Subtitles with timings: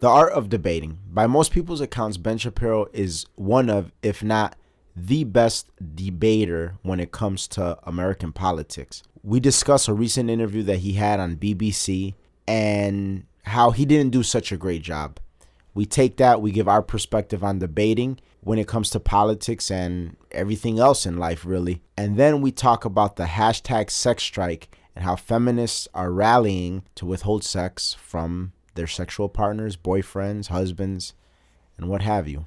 [0.00, 0.98] The art of debating.
[1.10, 4.56] By most people's accounts, Ben Shapiro is one of, if not
[4.94, 9.02] the best debater when it comes to American politics.
[9.22, 12.14] We discuss a recent interview that he had on BBC
[12.46, 15.18] and how he didn't do such a great job.
[15.74, 20.16] We take that, we give our perspective on debating when it comes to politics and
[20.30, 21.82] everything else in life, really.
[21.96, 27.04] And then we talk about the hashtag sex strike and how feminists are rallying to
[27.04, 31.14] withhold sex from their sexual partners, boyfriends, husbands,
[31.76, 32.46] and what have you.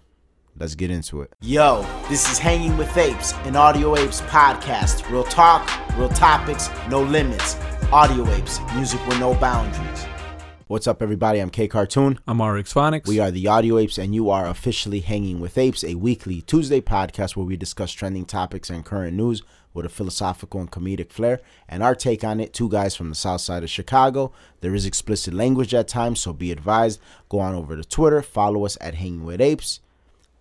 [0.57, 1.31] Let's get into it.
[1.41, 5.09] Yo, this is Hanging with Apes, an Audio Apes podcast.
[5.09, 7.55] Real talk, real topics, no limits.
[7.91, 10.05] Audio Apes, music with no boundaries.
[10.69, 11.39] What's up, everybody?
[11.39, 12.19] I'm K Cartoon.
[12.27, 13.07] I'm RX Phonics.
[13.07, 16.79] We are the Audio Apes, and you are officially Hanging with Apes, a weekly Tuesday
[16.79, 19.41] podcast where we discuss trending topics and current news
[19.73, 21.41] with a philosophical and comedic flair.
[21.67, 24.31] And our take on it, two guys from the south side of Chicago.
[24.61, 27.01] There is explicit language at times, so be advised.
[27.29, 29.79] Go on over to Twitter, follow us at Hanging with Apes,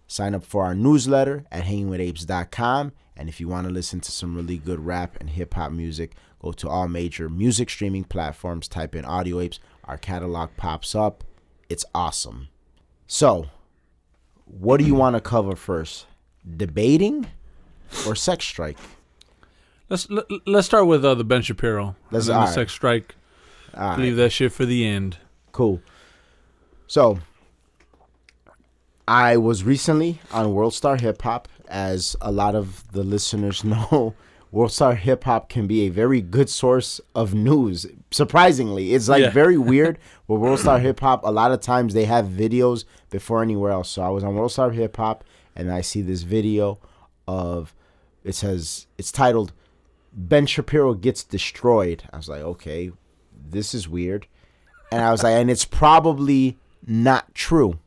[0.09, 2.92] sign up for our newsletter at hangingwithapes.com.
[3.17, 6.17] And if you want to listen to some really good rap and hip hop music,
[6.39, 9.59] go to all major music streaming platforms, type in Audio Apes.
[9.89, 11.25] Our catalog pops up.
[11.69, 12.48] It's awesome.
[13.06, 13.47] So,
[14.45, 16.06] what do you want to cover first?
[16.56, 17.27] Debating
[18.06, 18.77] or sex strike?
[19.89, 21.97] Let's let, let's start with uh, the Ben Shapiro.
[22.11, 23.14] Let's- the sex strike.
[23.77, 23.98] Right.
[23.98, 25.19] Leave that shit for the end.
[25.53, 25.80] Cool.
[26.86, 27.19] So,
[29.06, 31.48] I was recently on World Star Hip Hop.
[31.70, 34.14] As a lot of the listeners know,
[34.51, 37.87] World Star Hip Hop can be a very good source of news.
[38.11, 39.31] Surprisingly, it's like Yeah.
[39.31, 39.99] very weird.
[40.27, 43.91] With World Star Hip Hop, a lot of times they have videos before anywhere else.
[43.91, 45.23] So I was on World Star Hip Hop,
[45.55, 46.79] and I see this video
[47.27, 47.75] of
[48.25, 49.53] it says it's titled
[50.13, 52.05] Ben Shapiro gets destroyed.
[52.13, 52.91] I was like, okay,
[53.51, 54.27] this is weird.
[54.91, 57.79] And I was like, and it's probably not true.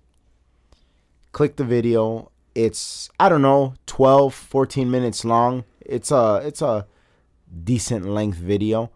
[1.31, 2.29] Click the video.
[2.53, 5.63] It's I don't know, 12, 14 minutes long.
[5.91, 6.87] It's a it's a
[7.63, 8.91] decent length video.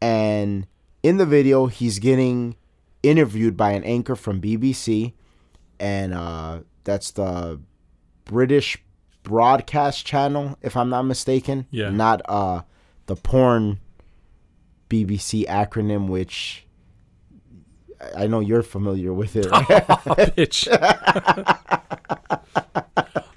[0.00, 0.66] And
[1.02, 2.56] in the video, he's getting
[3.02, 5.12] interviewed by an anchor from BBC
[5.78, 7.60] and uh that's the
[8.24, 8.78] British
[9.22, 11.66] broadcast channel if I'm not mistaken.
[11.70, 11.90] Yeah.
[11.90, 12.62] Not uh
[13.06, 13.78] the porn
[14.90, 16.66] BBC acronym which
[18.16, 19.66] I know you're familiar with it, right?
[20.36, 20.66] Bitch.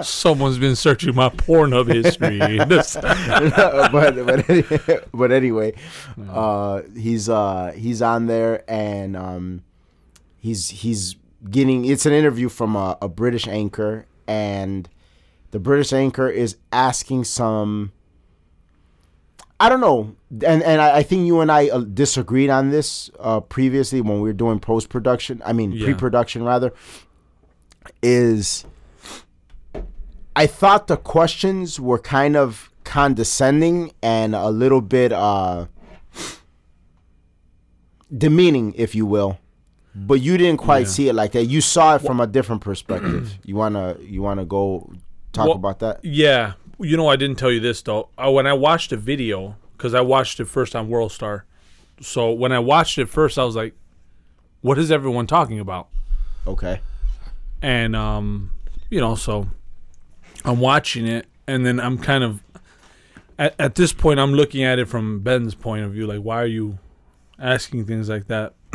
[0.01, 2.39] Someone's been searching my Pornhub history.
[2.67, 5.73] This- but but but anyway,
[6.29, 9.63] uh, he's uh he's on there and um
[10.37, 11.15] he's he's
[11.49, 14.89] getting it's an interview from a, a British anchor and
[15.51, 17.91] the British anchor is asking some
[19.59, 23.09] I don't know and and I, I think you and I uh, disagreed on this
[23.19, 25.85] uh previously when we were doing post production I mean Yeah.
[25.85, 26.73] pre production rather
[28.03, 28.65] is
[30.39, 35.65] I thought the questions were kind of condescending and a little bit uh
[38.15, 39.37] demeaning, if you will.
[39.93, 40.93] But you didn't quite Yeah.
[40.95, 41.45] see it like that.
[41.45, 43.37] You saw it from a different perspective.
[43.43, 44.91] you wanna you wanna go
[45.33, 45.99] talk Well, about that?
[46.03, 46.53] yeah.
[46.79, 48.07] You know, I didn't tell you this, though.
[48.17, 51.43] Uh, when I watched the video, because I watched it first on World Star.
[51.99, 53.73] So when I watched it first, I was like,
[54.61, 55.89] what is everyone talking about?
[56.47, 56.79] Okay.
[57.61, 58.51] and um
[58.89, 59.47] you know so
[60.45, 62.43] i'm watching it and then i'm kind of
[63.37, 66.41] at, at this point i'm looking at it from ben's point of view like why
[66.41, 66.79] are you
[67.41, 68.53] asking things like that?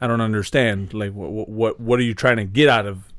[0.00, 0.94] I don't understand.
[0.94, 3.12] Like what what what are you trying to get out of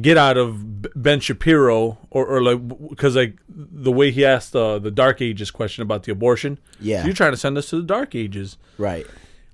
[0.00, 1.98] get out of ben shapiro?
[2.10, 6.04] Or, or like because like the way he asked the the dark ages question about
[6.04, 6.58] the abortion.
[6.80, 7.00] Yeah.
[7.00, 8.58] so you're trying to send us to the dark ages.
[8.78, 9.06] Right.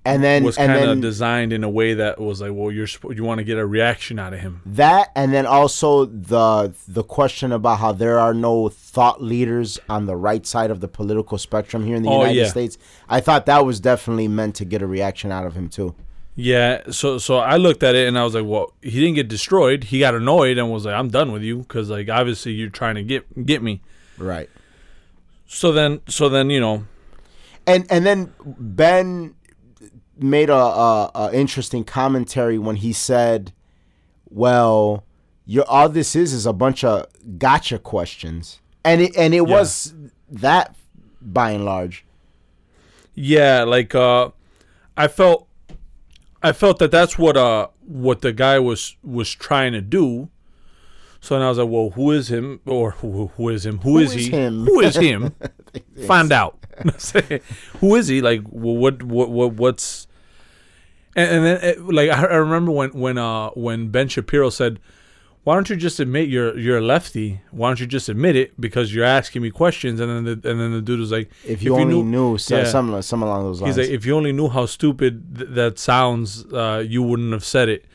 [0.03, 3.23] And then was kind of designed in a way that was like, well, you're you
[3.23, 4.63] want to get a reaction out of him.
[4.65, 10.07] that and then also the the question about how there are no thought leaders on
[10.07, 12.49] the right side of the political spectrum here in the Oh, United yeah.
[12.49, 12.79] States.
[13.11, 15.95] I thought that was definitely meant to get a reaction out of him too.
[16.35, 19.29] Yeah, so so I looked at it and I was like, well, he didn't get
[19.29, 19.85] destroyed.
[19.85, 22.95] He got annoyed and was like, I'm done with you because like obviously you're trying
[22.95, 23.83] to get get me.
[24.17, 24.49] Right.
[25.47, 26.87] So then so then you know
[27.67, 29.35] and and then Ben
[30.23, 33.53] made a, a, a interesting commentary when he said,
[34.29, 35.05] "Well,
[35.47, 37.07] your all this is is a bunch of
[37.39, 39.59] gotcha questions," and it and it Yeah.
[39.59, 39.95] was
[40.31, 40.75] that
[41.21, 42.05] by and large.
[43.15, 44.31] yeah like uh
[44.97, 45.47] I felt
[46.43, 50.29] I felt that that's what uh what the guy was was trying to do.
[51.23, 53.79] So then I was like, well, who is him or who, who is him?
[53.81, 54.31] Who is, is he?
[54.31, 54.65] him?
[54.65, 55.35] Who is him?
[56.07, 56.65] Find out.
[57.81, 58.23] who is he?
[58.23, 60.07] Like, well, what what what what's
[61.17, 64.79] And, and then, it, like, I, I remember when when uh when Ben Shapiro said,
[65.45, 67.41] "Why don't you just admit you're you're a lefty?
[67.51, 68.61] Why don't you just admit it?
[68.61, 71.63] Because you're asking me questions." And then the and then the dude was like, If
[71.63, 72.65] you only knew, so, yeah.
[72.65, 73.77] some some along those lines.
[73.77, 77.45] He's like, if you only knew how stupid th- that sounds, uh, you wouldn't have
[77.45, 77.87] said it.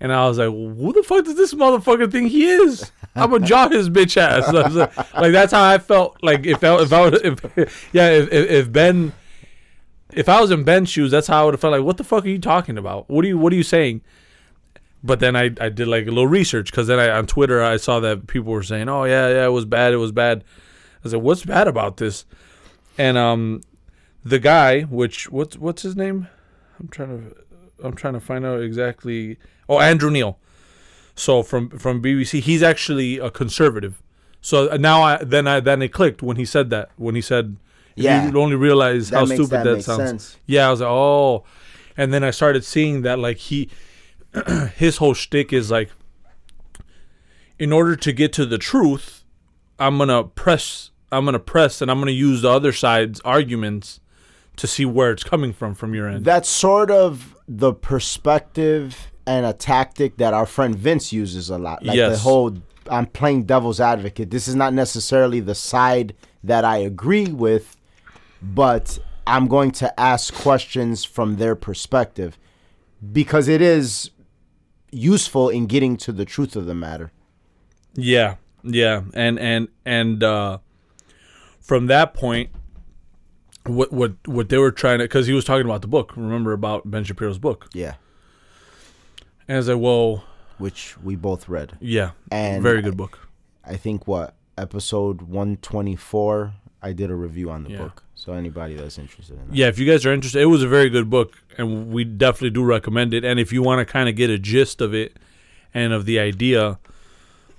[0.00, 2.90] And I was like, who the fuck does this motherfucker think he is?
[3.14, 4.52] I'm gonna jaw his bitch ass.
[4.52, 6.18] Like, like, that's how I felt.
[6.22, 9.12] Like if I, if I would if yeah if, if if Ben
[10.14, 11.72] if I was in Ben's shoes, that's how I would have felt.
[11.72, 13.08] Like what the fuck are you talking about?
[13.08, 14.02] What are you what are you saying?
[15.02, 17.76] But then I, I did like a little research because then I on Twitter I
[17.76, 20.42] saw that people were saying, oh yeah yeah it was bad it was bad.
[20.42, 22.24] I was like, what's bad about this?
[22.96, 23.60] And um
[24.24, 26.28] the guy, which what's what's his name?
[26.80, 27.36] I'm trying to
[27.84, 29.38] I'm trying to find out exactly.
[29.68, 30.38] Oh, Andrew Neil.
[31.14, 34.02] So from from BBC, he's actually a conservative.
[34.40, 37.20] So uh, now I then I then it clicked when he said that when he
[37.20, 37.56] said
[37.96, 38.28] Yeah.
[38.30, 40.08] you only realize That how makes- stupid that that, sounds.
[40.10, 40.36] sense.
[40.46, 41.44] Yeah, I was like, oh,
[41.96, 43.68] and then I started seeing that like he
[44.76, 45.90] his whole shtick is like,
[47.58, 49.24] in order to get to the truth,
[49.78, 54.00] I'm gonna press, I'm gonna press, and I'm gonna use the other side's arguments
[54.56, 56.24] to see where it's coming from from your end.
[56.24, 61.84] That's sort of the perspective and a tactic that our friend Vince uses a lot.
[61.84, 62.56] Like the whole
[62.90, 64.30] I'm playing devil's advocate.
[64.30, 67.76] This is not necessarily the side that I agree with,
[68.54, 72.36] but I'm going to ask questions from their perspective
[73.12, 74.10] because it is
[74.90, 77.10] useful in getting to the truth of the matter.
[77.94, 80.58] Yeah, yeah, and and and uh,
[81.60, 82.50] from that point,
[83.66, 86.16] what what what they were trying to because he was talking about the book.
[86.16, 87.94] Remember about Ben Shapiro's book, Yeah,
[89.48, 90.24] and I was like, well,
[90.58, 91.76] which we both read.
[91.80, 93.18] yeah, And very good book.
[93.64, 96.52] I think what episode 124
[96.84, 97.78] I did a review on the Yeah.
[97.78, 98.02] book.
[98.14, 99.56] So anybody that's interested in that.
[99.56, 102.50] Yeah, if you guys are interested, it was a very good book, and we definitely
[102.50, 103.24] do recommend it.
[103.24, 105.16] And if you want to kind of get a gist of it
[105.72, 106.78] and of the idea,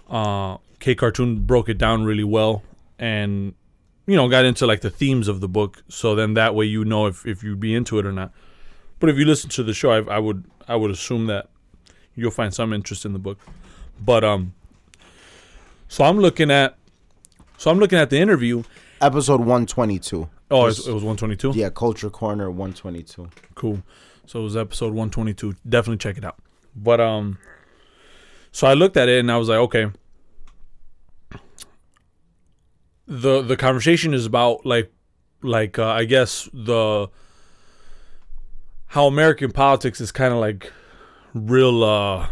[0.09, 2.61] uh, K Cartoon broke it down really well,
[2.99, 3.55] and
[4.05, 5.81] you know got into like the themes of the book.
[5.89, 8.31] So then that way you know if if you'd be into it or not.
[8.99, 11.49] But if you listen to the show, I, I would I would assume that
[12.15, 13.39] you'll find some interest in the book.
[13.99, 14.53] But um,
[15.87, 16.77] so I'm looking at
[17.57, 18.63] so I'm looking at the interview.
[19.05, 20.29] Episode 122.
[20.49, 21.59] Oh, it Was- was, it was 122.
[21.59, 23.29] Yeah, Culture Corner 122.
[23.53, 23.83] Cool.
[24.25, 25.55] So it was episode 122.
[25.67, 26.37] Definitely check it out.
[26.75, 27.37] But um
[28.51, 29.91] so I looked at it and I was like, okay.
[33.07, 34.91] The the conversation is about like
[35.43, 37.07] like uh, I guess the
[38.87, 40.71] how American politics is kind of like
[41.35, 42.27] real uh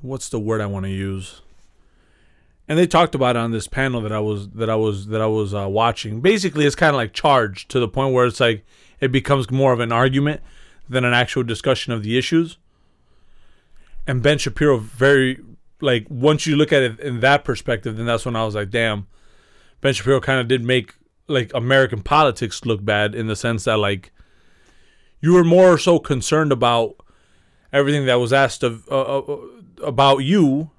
[0.00, 1.42] what's the word I want to use?
[2.70, 5.20] And they talked about it on this panel that I was that I was that
[5.20, 6.20] I was uh, watching.
[6.20, 8.64] Basically, it's kind of like charged to the point where it's like
[9.00, 10.40] it becomes more of an argument
[10.88, 12.58] than an actual discussion of the issues.
[14.06, 15.40] And Ben Shapiro very
[15.80, 18.70] like once you look at it in that perspective, then that's when I was like,
[18.70, 19.08] damn,
[19.80, 20.94] Ben Shapiro kind of did make
[21.26, 24.12] like American politics look bad in the sense that like
[25.20, 26.94] you were more so concerned about
[27.72, 29.38] everything that was asked of uh, uh,
[29.82, 30.70] about you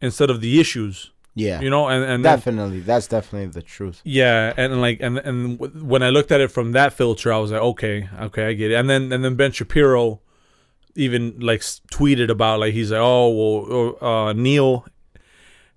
[0.00, 1.60] instead of the issues, Yeah.
[1.60, 2.80] you know, and and then, definitely.
[2.80, 4.00] That's definitely the truth.
[4.04, 7.38] yeah, and like and and w- when I looked at it from that filter, I
[7.38, 8.74] was like, okay, okay, I get it.
[8.74, 10.20] And then and then Ben Shapiro
[10.94, 11.60] even like
[11.92, 13.96] tweeted about like he's like, oh well,
[14.28, 14.86] uh, Neil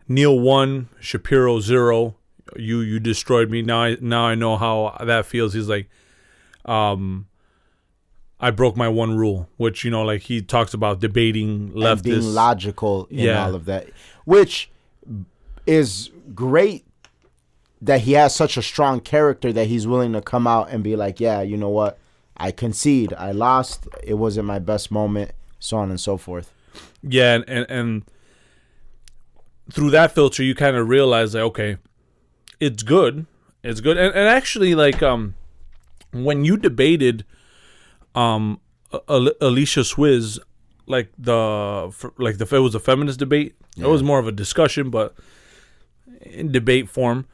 [0.08, 2.15] Neil one, Shapiro zero.
[2.55, 3.62] You you destroyed me.
[3.63, 5.53] Now I now I know how that feels.
[5.53, 5.89] He's like,
[6.65, 7.27] um.
[8.39, 12.03] I broke my one rule, which you know, like he talks about debating leftists, And
[12.03, 13.43] being logical in Yeah.
[13.46, 13.88] all of that.
[14.25, 14.70] Which
[15.67, 16.86] is great
[17.81, 20.95] that he has such a strong character that he's willing to come out and be
[20.95, 22.00] like, yeah, you know what?
[22.36, 23.13] I concede.
[23.13, 23.88] I lost.
[24.03, 25.31] It wasn't my best moment.
[25.59, 26.53] So on and so forth.
[27.01, 28.03] Yeah, and, and and
[29.71, 31.77] through that filter, you kind of realize that okay,
[32.59, 33.25] it's good,
[33.63, 35.36] it's good, and, and actually, like um,
[36.12, 37.25] when you debated,
[38.13, 38.59] um,
[39.07, 40.39] Alicia Swizz,
[40.86, 43.55] like the like the it was a feminist debate.
[43.77, 45.15] It was more of a discussion, but
[46.31, 47.25] in debate form.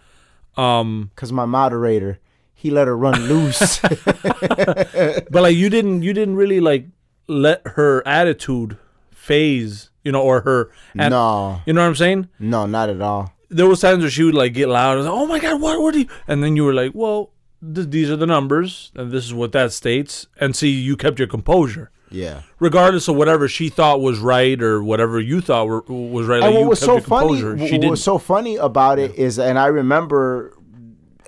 [0.58, 2.20] Um, Because my moderator,
[2.54, 3.80] he let her run loose.
[3.82, 6.86] but like you didn't you didn't really like
[7.28, 8.78] let her attitude
[9.12, 10.72] phase, you know, or her.
[10.98, 12.30] at- no, You know what I'm saying?
[12.40, 13.34] no, not at all.
[13.50, 15.80] there was times where she would like get loud and like, oh my god what
[15.80, 17.30] what are you and then you were like well
[17.62, 21.20] th- these are the numbers and this is what that states and see you kept
[21.20, 22.44] your composure Yeah.
[22.60, 26.52] regardless of whatever she thought was right or whatever you thought were, was right like
[26.52, 29.58] and what was so funny composure what didn't was so funny about it is and
[29.58, 30.56] i remember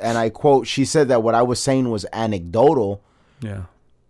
[0.01, 3.01] and i quote she said that what i was saying was anecdotal
[3.41, 3.63] yeah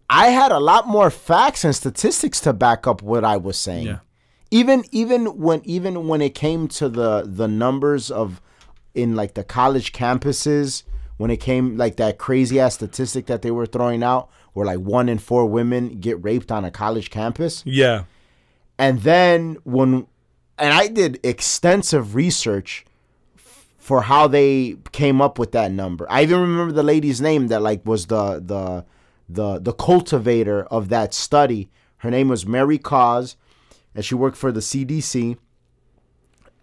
[0.10, 3.88] I had a lot more facts and statistics to back up what I was saying.
[3.88, 4.00] Yeah.
[4.52, 8.40] Even even when even when it came to the the numbers of
[8.94, 10.84] in like the college campuses,
[11.18, 14.80] when it came like that crazy ass statistic that they were throwing out, where like
[14.80, 17.62] one in four women get raped on a college campus.
[17.66, 18.06] Yeah.
[18.80, 20.08] And then when
[20.58, 22.86] and I did extensive research
[23.78, 26.08] for how they came up with that number.
[26.10, 28.86] I even remember the lady's name that like was the the
[29.28, 31.70] the the cultivator of that study.
[31.98, 33.36] Her name was Mary Koss,
[33.94, 35.38] and she worked for the CDC.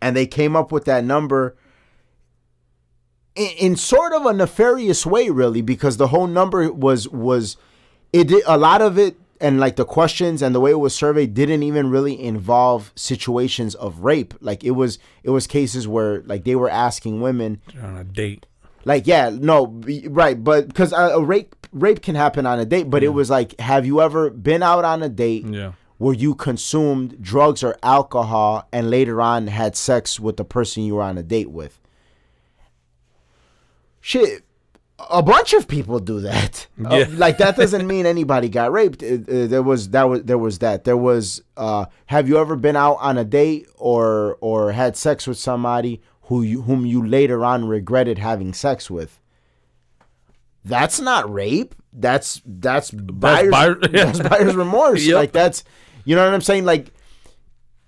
[0.00, 1.56] And they came up with that number
[3.34, 7.58] in, in sort of a nefarious way, really, because the whole number was was
[8.12, 10.95] it did a lot of it and like the questions and the way it was
[10.95, 16.23] surveyed didn't even really involve situations of rape like it was it was cases where
[16.23, 18.47] like they were asking women on a date.
[18.85, 19.66] like yeah no
[20.09, 23.09] right but because a, uh, a rape rape can happen on a date but it
[23.09, 25.73] was like have you ever been out on a date Yeah.
[25.99, 30.95] where you consumed drugs or alcohol and later on had sex with the person you
[30.97, 31.81] were on a date with
[34.00, 34.45] shit
[35.11, 36.66] a bunch of people do that.
[36.85, 39.02] Uh, like that doesn't mean anybody got raped.
[39.02, 40.85] It- uh, there was that was there was that.
[40.85, 45.26] There was uh have you ever been out on a date or or had sex
[45.26, 49.21] with somebody who you whom you later on regretted having sex with?
[50.64, 51.75] That's not rape.
[51.92, 54.04] That's that's buyer's, buyer- yeah.
[54.12, 55.04] that's buyer's remorse.
[55.04, 55.14] Yep.
[55.16, 55.62] like that's
[56.04, 56.64] you know what i'm saying?
[56.64, 56.92] Like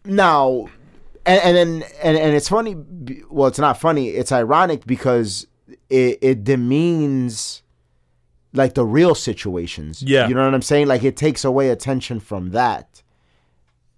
[0.04, 0.68] now
[1.26, 2.76] and, and then and, and it's funny
[3.30, 4.11] well it's not funny.
[4.11, 5.47] It's ironic because
[5.94, 7.62] it, it demeans
[8.52, 10.02] like the real situations.
[10.02, 10.28] Yeah.
[10.28, 10.88] you know what i'm saying?
[10.88, 13.02] Like it takes away attention from that.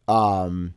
[0.06, 0.74] Um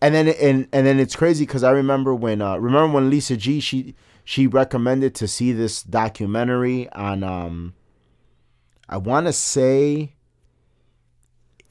[0.00, 3.36] and then and and then it's crazy because i remember when uh remember when lisa
[3.36, 7.72] g she she recommended to see this documentary on um
[8.88, 10.14] i want to say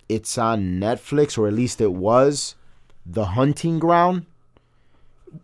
[0.08, 2.56] it's on netflix or at least it was
[3.06, 4.26] the hunting ground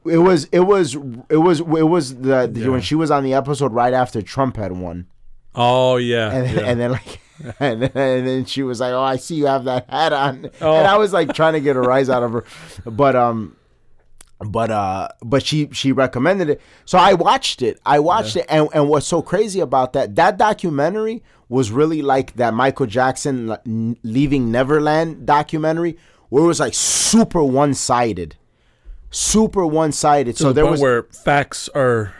[0.06, 0.96] it was it was
[1.30, 2.70] it was it was the, the- Yeah.
[2.70, 5.08] when she was on the episode right after trump had won
[5.56, 6.32] Oh yeah.
[6.32, 6.64] and, yeah.
[6.66, 7.22] and then like
[7.60, 10.50] and then, and then she was like oh i see you have that hat on
[10.62, 10.76] Oh.
[10.76, 12.44] and i was like trying to get a rise out of her
[12.86, 13.56] but um
[14.40, 18.68] but uh but she she recommended it so i watched it i watched it and,
[18.74, 23.56] and what's so crazy about that that documentary was really like that michael jackson
[24.04, 25.98] leaving neverland documentary
[26.30, 28.36] where it was like super one-sided
[29.10, 32.14] super one-sided so the there was where facts are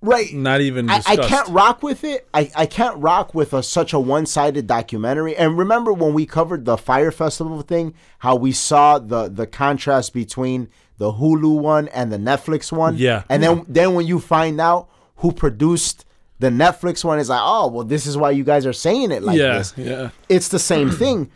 [0.00, 2.28] right not even I, I can't rock with it.
[2.34, 5.36] I, I can't rock with a, such a one sided documentary.
[5.36, 10.12] And remember when we covered the Fyre Festival thing, how we saw the the contrast
[10.12, 12.96] between the Hulu one and the Netflix one.
[12.96, 13.24] Yeah.
[13.28, 16.04] And then then when you find out who produced
[16.38, 19.22] the Netflix one, it's like, oh well, this is why you guys are saying it
[19.22, 19.58] like yeah.
[19.58, 20.10] this Yeah.
[20.28, 21.30] it's the same thing.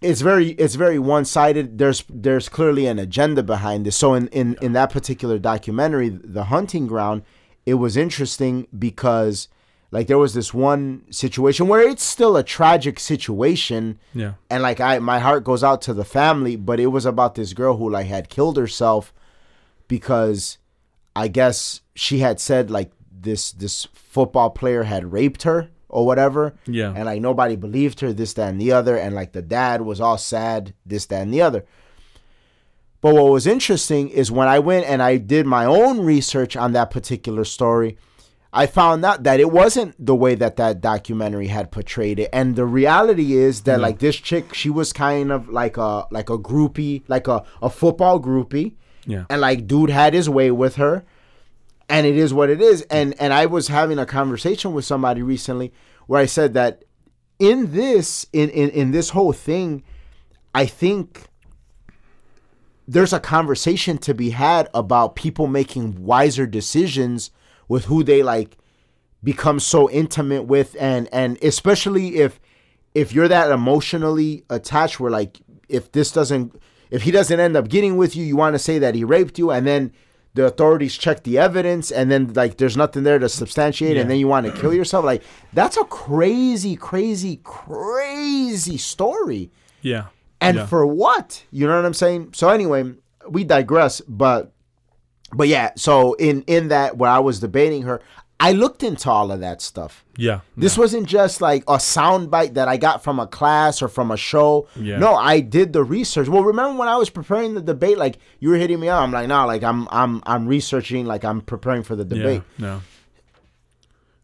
[0.00, 1.78] It's very it's very one sided.
[1.78, 3.96] There's there's clearly an agenda behind this.
[3.96, 7.22] So in, in, in that particular documentary, The Hunting Ground,
[7.66, 9.48] it was interesting because
[9.90, 14.34] like there was this one situation where it's still a tragic situation Yeah.
[14.50, 17.52] and like I my heart goes out to the family, but it was about this
[17.52, 19.12] girl who like had killed herself
[19.88, 20.58] because
[21.16, 26.54] I guess she had said like this this football player had raped her or whatever.
[26.66, 26.92] Yeah.
[26.94, 30.00] And like nobody believed her, this, that, and the other, and like the dad was
[30.00, 31.64] all sad, this, that, and the other.
[33.00, 36.72] But what was interesting is when I went and I did my own research on
[36.72, 37.96] that particular story,
[38.52, 42.30] I found out that it wasn't the way that that documentary had portrayed it.
[42.32, 46.30] And the reality is that like this chick, she was kind of like a like
[46.30, 48.74] a groupie, like a, a football groupie.
[49.06, 49.26] Yeah.
[49.30, 51.04] And like dude had his way with her.
[51.88, 52.82] And it is what it is.
[52.82, 55.72] And and I was having a conversation with somebody recently
[56.06, 56.84] where I said that
[57.38, 59.82] in this in in, in this whole thing,
[60.54, 61.28] I think
[62.88, 67.30] there's a conversation to be had about people making wiser decisions
[67.68, 68.56] with who they like
[69.22, 72.40] become so intimate with and and especially if
[72.94, 77.68] if you're that emotionally attached where like if this doesn't if he doesn't end up
[77.68, 79.92] getting with you you want to say that he raped you and then
[80.38, 84.18] the authorities check the evidence and then like there's nothing there to substantiate and then
[84.18, 85.04] you want to kill yourself?
[85.04, 89.50] Like that's a crazy crazy crazy story.
[89.82, 90.06] Yeah.
[90.40, 90.66] and Yeah.
[90.66, 91.44] for what?
[91.50, 92.30] You know what i'm saying?
[92.34, 92.94] So anyway
[93.28, 94.52] we digress but
[95.34, 98.00] but yeah so in in that where i was debating her
[98.40, 100.40] i looked into all of that stuff Yeah.
[100.56, 104.16] this wasn't just like a soundbite that i got from a class or from a
[104.16, 104.98] show Yeah.
[104.98, 108.50] no i did the research well remember when i was preparing the debate like you
[108.50, 111.82] were hitting me up i'm like no like i'm i'm i'm researching like i'm preparing
[111.82, 112.42] for the debate.
[112.58, 112.66] Yeah.
[112.66, 112.82] No.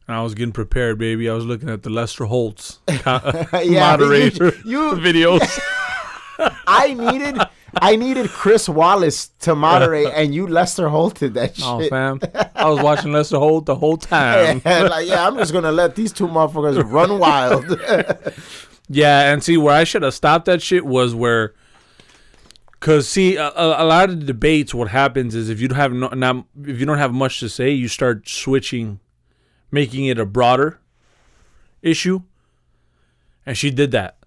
[0.07, 1.31] and I was getting prepared, baby.
[1.31, 5.59] I was looking at the Lester Holt's Yeah, moderator you- you- videos.
[6.67, 7.39] I needed
[7.77, 11.93] I needed Chris Wallace to moderate, and you Lester Holted that oh, shit.
[11.93, 12.21] oh, fam,
[12.55, 14.63] I was watching Lester Holt the whole time.
[14.65, 17.65] And like, yeah, I'm just gonna let these two motherfuckers run wild.
[18.89, 21.55] Yeah, and see where I should have stopped that shit was where,
[22.81, 25.79] cause see a, a a lot of the debates, what happens is if you don't
[25.79, 29.01] have no, not if you don't have much to say, you start switching,
[29.71, 30.81] making it a broader
[31.81, 32.23] issue.
[33.47, 34.19] And she did that.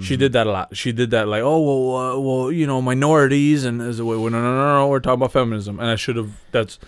[0.00, 0.76] She did that a lot.
[0.76, 4.16] She did that like, oh well, uh, well, you know, minorities and as a way.
[4.16, 6.30] Well, no, no, no, no, we're talking about feminism, and I should have.
[6.52, 6.78] That's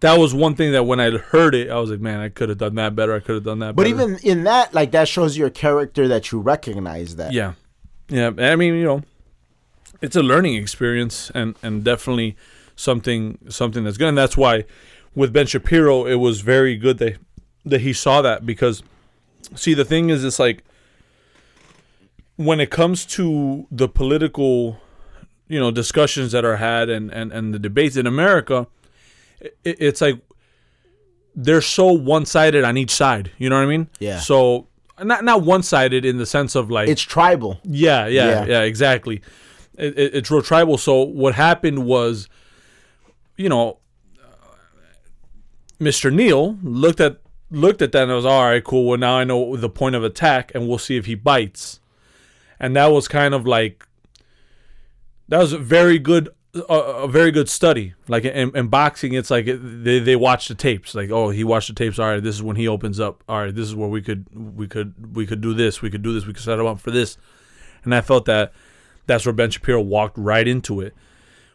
[0.00, 2.48] that was one thing that when I heard it, I was like, man, I could
[2.48, 3.14] have done that better.
[3.14, 3.76] I could have done that.
[3.76, 3.94] but better.
[3.94, 7.32] even in that, like that shows your character that you recognize that.
[7.32, 7.52] Yeah,
[8.08, 8.32] yeah.
[8.38, 9.02] I mean, you know,
[10.00, 12.36] it's a learning experience, and and definitely
[12.76, 14.08] something something that's good.
[14.08, 14.64] And that's why
[15.14, 17.18] with Ben Shapiro, it was very good that
[17.64, 18.82] that he saw that because,
[19.54, 20.64] see, the thing is, it's like
[22.36, 24.78] when it comes to the political,
[25.48, 28.66] you know, discussions that are had and and and the debates in America,
[29.40, 30.20] it, it's like
[31.36, 33.30] they're so one sided on each side.
[33.38, 33.88] You know what I mean?
[33.98, 34.18] Yeah.
[34.20, 34.66] So
[35.02, 37.60] not not one sided in the sense of like It's tribal.
[37.64, 38.44] yeah, yeah, Yeah.
[38.46, 39.20] yeah, exactly.
[39.76, 40.78] It, it, it's real tribal.
[40.78, 42.28] So what happened was,
[43.36, 43.78] you know,
[44.22, 44.54] uh,
[45.80, 46.12] Mr.
[46.12, 47.18] Neil looked at
[47.50, 48.86] looked at that and was all right, cool.
[48.86, 51.80] Well, now I know the point of attack, and we'll see if he bites.
[52.64, 53.86] And that was kind of like
[55.28, 57.92] that was a very good a, a very good study.
[58.08, 60.94] Like in, in boxing, it's like they they watch the tapes.
[60.94, 61.98] Like oh, he watched the tapes.
[61.98, 63.22] All right, this is when he opens up.
[63.28, 64.24] All right, this is where we could
[64.56, 65.82] we could we could do this.
[65.82, 66.24] We could do this.
[66.24, 67.18] We could set him up for this.
[67.84, 68.54] And I felt that
[69.06, 70.94] that's where Ben Shapiro walked right into it,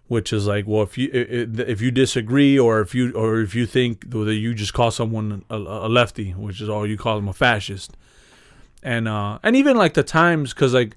[0.10, 3.66] which is like, well, if you if you disagree or if you or if you
[3.66, 7.28] think that you just call someone a, a lefty, which is all you call them
[7.28, 7.98] a fascist,
[8.84, 10.96] and uh and even like the times because like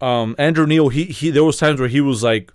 [0.00, 2.52] um Andrew neil he he there was times where he was like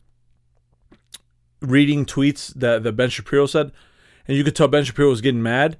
[1.62, 3.72] reading tweets that that Ben Shapiro said,
[4.28, 5.78] and you could tell Ben Shapiro was getting mad.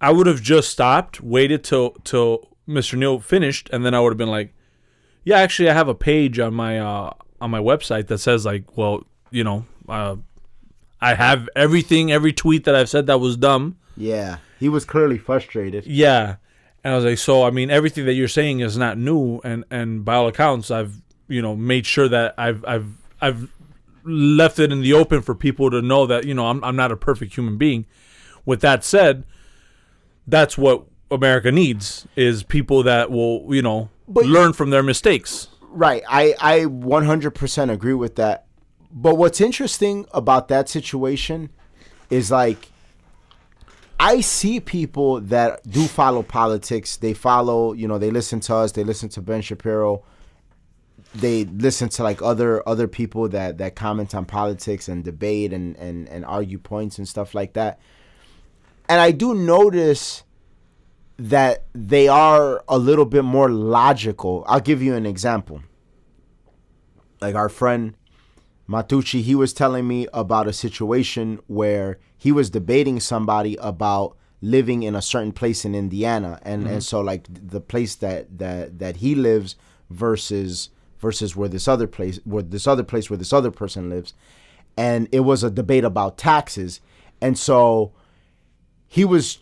[0.00, 2.98] I would have just stopped, waited till till Mr.
[2.98, 4.52] neil finished, and then I would have been like,
[5.24, 8.76] "Yeah, actually, I have a page on my uh, on my website that says like,
[8.76, 10.16] well, you know, uh,
[11.00, 13.76] I have everything, every tweet that I've said that was dumb.
[13.96, 14.38] Yeah.
[14.60, 15.84] He was clearly frustrated.
[15.84, 16.36] Yeah,
[16.84, 19.64] and I was like, so I mean, everything that you're saying is not new, and
[19.70, 22.86] and by all accounts, I've you know made sure that I've I've
[23.20, 23.50] I've
[24.04, 26.92] left it in the open for people to know that you know I'm I'm not
[26.92, 27.86] a perfect human being.
[28.44, 29.24] With that said,
[30.26, 35.48] that's what America needs is people that will you know But- learn from their mistakes.
[35.74, 36.02] Right.
[36.06, 38.44] I, I 100% agree with that.
[38.92, 41.48] But what's interesting about that situation
[42.10, 42.71] is like,
[43.98, 46.96] I see people that do follow politics.
[46.96, 50.04] They follow, you know, they listen to us, they listen to Ben Shapiro.
[51.14, 55.76] They listen to like other other people that that comment on politics and debate and
[55.76, 57.78] and and argue points and stuff like that.
[58.88, 60.24] And I do notice
[61.18, 64.44] that they are a little bit more logical.
[64.48, 65.62] I'll give you an example.
[67.20, 67.94] Like our friend
[68.72, 74.82] Matucci, he was telling me about a situation where he was debating somebody about living
[74.82, 76.40] in a certain place in Indiana.
[76.42, 76.78] And and mm-hmm.
[76.80, 79.56] so like the place that that that he lives
[79.90, 84.14] versus versus where this other place where this other place where this other person lives.
[84.74, 86.80] And it was a debate about taxes.
[87.20, 87.92] And so
[88.88, 89.40] he was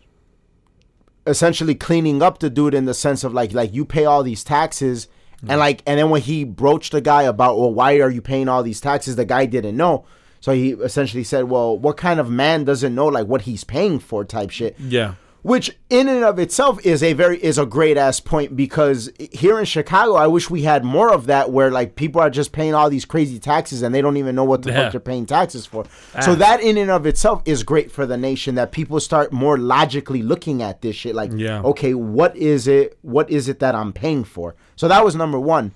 [1.24, 4.42] essentially cleaning up the dude in the sense of like like you pay all these
[4.42, 5.06] taxes
[5.48, 8.48] and like and then when he broached the guy about well why are you paying
[8.48, 10.05] all these taxes the guy didn't know
[10.40, 13.98] so he essentially said well what kind of man doesn't know like what he's paying
[13.98, 17.96] for type shit Yeah, which in and of itself is a very is a great
[17.96, 21.96] ass point because here in Chicago I wish we had more of that where like
[21.96, 24.70] people are just paying all these crazy taxes and they don't even know what the
[24.70, 24.83] Yeah.
[24.85, 25.85] fuck they're paying taxes for.
[26.20, 26.35] So Ah.
[26.35, 30.22] that in and of itself is great for the nation that people start more logically
[30.22, 31.62] looking at this shit like Yeah.
[31.62, 34.55] okay what is it what is it that I'm paying for.
[34.80, 35.72] So that was number 1.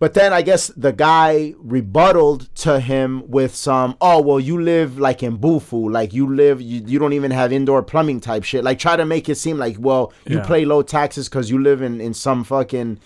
[0.00, 4.98] But then I guess the guy rebutted to him with some, oh well, you live
[4.98, 8.64] like in Bufu, like you live, you, you don't even have indoor plumbing type shit.
[8.64, 10.46] Like try to make it seem like, well, you Yeah.
[10.46, 12.98] pay low taxes because you live in in some fucking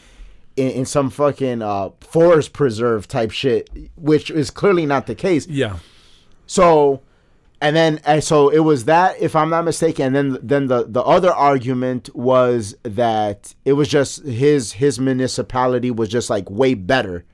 [0.57, 5.47] in, in some fucking uh, forest preserve type shit, which is clearly not the case.
[5.47, 5.77] yeah,
[6.47, 7.03] So,
[7.61, 10.15] and then and so it was that, if I'm not mistaken.
[10.15, 15.91] And then then the the other argument was that it was just his his municipality
[15.91, 17.25] was just like way better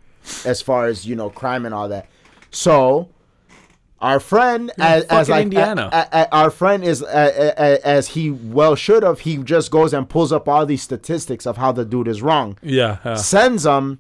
[0.47, 2.09] as far as you know crime and all that.
[2.51, 3.11] So,
[4.01, 5.89] Our friend, as, as like Indiana.
[5.93, 9.21] a- a- a- our friend is as he well should have.
[9.21, 12.59] He just goes and pulls up all these statistics of how the dude is wrong.
[12.63, 12.99] Yeah.
[13.05, 13.15] yeah.
[13.17, 13.99] Sends them,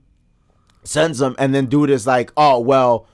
[0.84, 3.06] sends them, and then dude is like, oh well,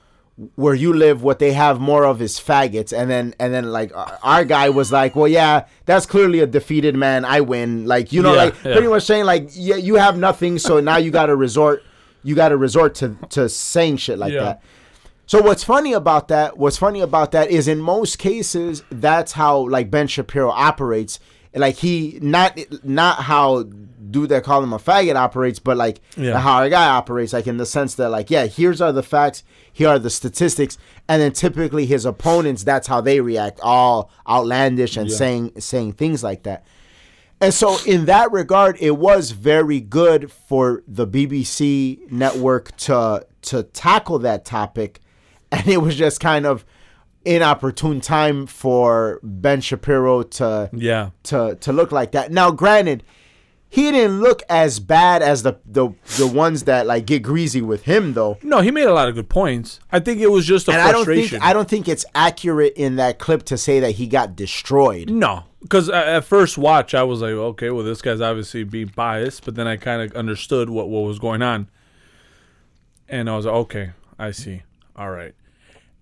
[0.55, 3.95] where you live, what they have more of is faggots, and then and then like
[3.95, 7.25] our- our guy was like, well yeah, that's clearly a defeated man.
[7.25, 7.85] I win.
[7.85, 8.73] Like you know, Yeah, like yeah.
[8.73, 11.83] pretty much saying like yeah, you have nothing, so now you got to resort,
[12.23, 14.43] you got to resort to to saying shit like Yeah.
[14.43, 14.63] that.
[15.27, 16.57] So what's funny about that?
[16.57, 21.19] What's funny about that is in most cases that's how like Ben Shapiro operates.
[21.53, 26.39] Like he not not how dude that call him a faggot operates, but like Yeah.
[26.39, 27.33] how our guy operates.
[27.33, 30.77] Like in the sense that like yeah, here's are the facts, here are the statistics,
[31.09, 35.15] and then typically his opponents that's how they react, all outlandish and Yeah.
[35.17, 36.65] saying saying things like that.
[37.41, 43.63] And so, in that regard, it was very good for the BBC network to to
[43.63, 44.99] tackle that topic,
[45.51, 46.63] and it was just kind of
[47.25, 51.09] inopportune time for Ben Shapiro to Yeah.
[51.23, 52.31] to to look like that.
[52.31, 53.03] Now, granted,
[53.69, 57.83] he didn't look as bad as the the the ones that like get greasy with
[57.83, 58.37] him, though.
[58.43, 59.79] No, he made a lot of good points.
[59.91, 61.39] I think it was just a And I don't frustration.
[61.39, 65.09] think I don't think it's accurate in that clip to say that he got destroyed.
[65.09, 69.45] No, because at first watch, I was like, okay, well, this guy's obviously being biased,
[69.45, 71.69] but then I kind of understood what, what was going on,
[73.07, 74.63] and I was like, okay, I see,
[74.97, 75.33] all right,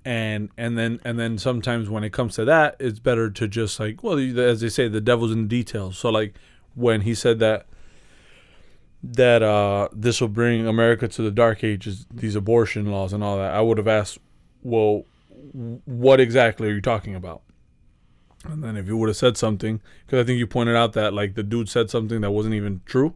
[0.06, 3.80] and and then and then sometimes when it comes to that, it's better to just
[3.80, 5.98] like, well, as they say, the devil's in the details.
[5.98, 6.36] So like
[6.76, 7.66] when he said that
[9.02, 13.38] that uh this will bring America to the dark ages, these abortion laws and all
[13.38, 14.20] that, I would have asked,
[14.62, 15.04] well,
[15.86, 17.42] what exactly are you talking about?
[18.46, 21.14] And then if you would have said something, because I think you pointed out that
[21.14, 23.16] like the dude said something that wasn't even true.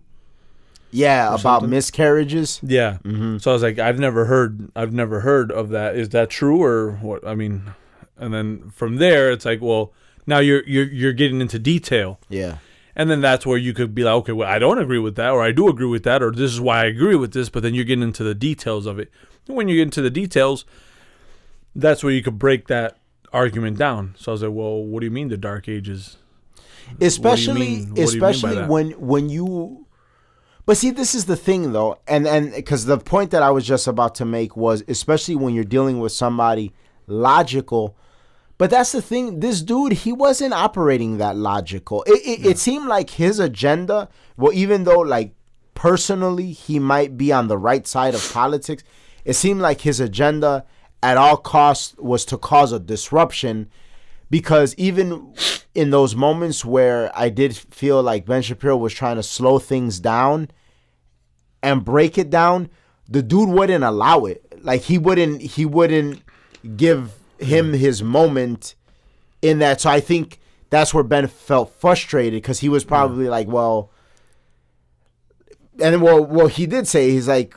[0.93, 1.69] Yeah, about something.
[1.69, 2.59] miscarriages.
[2.63, 2.97] Yeah.
[3.03, 3.37] Mm-hmm.
[3.39, 5.95] So I was like, I've never heard, I've never heard of that.
[5.95, 7.25] Is that true or what?
[7.27, 7.73] I mean,
[8.17, 9.91] and then from there, it's like, well,
[10.27, 12.57] now you're you're you're getting into detail, Yeah.
[12.95, 15.31] and then that's where you could be like, okay, well, I don't agree with that,
[15.31, 17.49] or I do agree with that, or this is why I agree with this.
[17.49, 19.11] But then you're getting into the details of it.
[19.47, 20.63] And when you get into the details,
[21.75, 22.97] that's where you could break that
[23.33, 24.13] argument down.
[24.17, 26.17] So I was like, well, what do you mean the dark ages?
[27.01, 27.89] especially mean?
[27.89, 29.82] What do you mean by especially when when you
[30.65, 33.65] but see this is the thing though and and because the point that i was
[33.65, 36.73] just about to make was especially when you're dealing with somebody
[37.07, 37.97] logical
[38.57, 42.03] but that's the thing this dude he wasn't operating that logical.
[42.03, 45.33] It, it, it seemed like his agenda well even though like
[45.73, 48.83] personally he might be on the right side of politics
[49.25, 50.65] it seemed like his agenda
[51.01, 53.69] at all costs was to cause a disruption
[54.29, 55.33] because even
[55.75, 59.99] in those moments where I did feel like Ben Shapiro was trying to slow things
[59.99, 60.49] down
[61.61, 62.69] and break it down,
[63.07, 64.43] the dude wouldn't allow it.
[64.63, 66.21] Like he wouldn't he wouldn't
[66.77, 68.75] give him his moment
[69.41, 69.81] in that.
[69.81, 73.91] So I think that's where Ben felt frustrated because he was probably like, well,
[75.81, 77.55] and well, well, he did say he's like,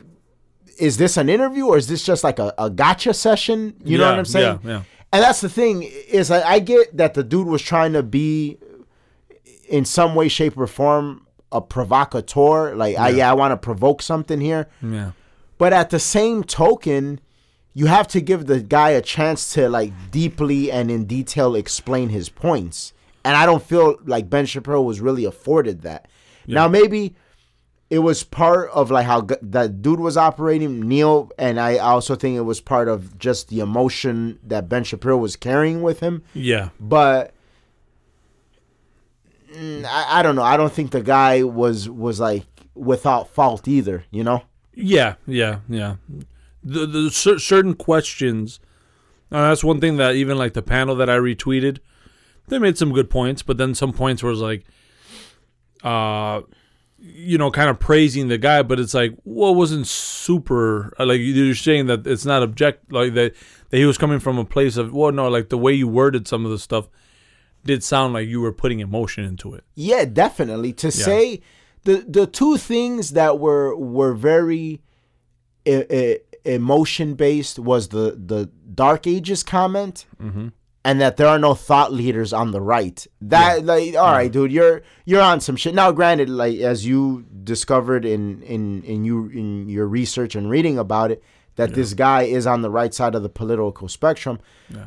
[0.78, 3.74] is this an interview or is this just like a, a gotcha session?
[3.84, 4.60] You know what I'm saying?
[4.64, 4.82] yeah, yeah.
[5.16, 8.58] And that's the thing is like I get that the dude was trying to be
[9.66, 12.74] in some way, shape, or form a provocateur.
[12.74, 14.68] Like, ah, I, yeah, I want to provoke something here.
[14.82, 15.12] Yeah.
[15.56, 17.18] But at the same token,
[17.72, 22.10] you have to give the guy a chance to like deeply and in detail explain
[22.10, 22.92] his points.
[23.24, 26.08] And I don't feel like Ben Shapiro was really afforded that.
[26.46, 27.16] Now maybe
[27.88, 32.16] it was part of like how g- that dude was operating, Neil, and I also
[32.16, 36.22] think it was part of just the emotion that Ben Shapiro was carrying with him.
[36.34, 36.70] Yeah.
[36.80, 37.32] But
[39.54, 40.42] mm, I, I don't know.
[40.42, 42.44] I don't think the guy was was like
[42.74, 44.04] without fault either.
[44.10, 44.42] You know.
[44.74, 45.96] Yeah, yeah, yeah.
[46.62, 48.58] The the cer- certain questions.
[49.30, 51.78] Uh, that's one thing that even like the panel that I retweeted,
[52.48, 54.64] they made some good points, but then some points where it's like,
[55.82, 56.42] uh,
[57.08, 60.92] you know, kind of praising the guy, but it's like, well, it wasn't super.
[60.98, 63.34] uh, Like you're saying that it's not object, like that
[63.70, 66.26] that he was coming from a place of, well, no, like the way you worded
[66.28, 66.88] some of the stuff
[67.64, 69.64] did sound like you were putting emotion into it.
[69.74, 70.72] Yeah, definitely.
[70.74, 71.40] To say
[71.84, 74.82] the the two things that were were very
[75.64, 80.06] e- emotion based was the the Dark Ages comment.
[80.86, 83.04] And that there are no thought leaders on the right.
[83.20, 85.74] That like, all right, dude, you're you're on some shit.
[85.74, 90.78] Now, granted, like as you discovered in in in you in your research and reading
[90.78, 91.22] about it,
[91.56, 94.38] that this guy is on the right side of the political spectrum.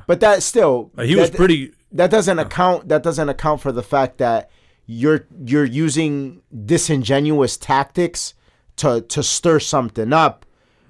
[0.07, 1.73] But that still, Like, he was pretty.
[1.91, 4.49] that doesn't account that doesn't account for the fact that
[4.85, 8.33] you're you're using disingenuous tactics
[8.77, 10.45] to to stir something up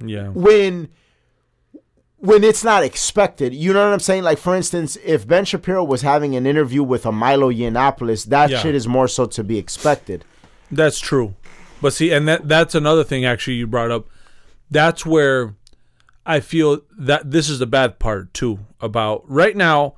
[0.06, 0.28] Yeah.
[0.30, 0.90] when
[2.20, 3.54] when it's not expected.
[3.54, 4.24] You know what I'm saying?
[4.24, 8.50] Like for instance, if Ben Shapiro was having an interview with a Milo Yiannopoulos, that
[8.50, 8.60] Yeah.
[8.60, 10.26] shit is more so to be expected.
[10.72, 11.36] That's true.
[11.82, 14.08] But see, and that that's another thing actually you brought up.
[14.70, 15.56] That's where
[16.26, 19.96] I feel that this is the bad part too about right now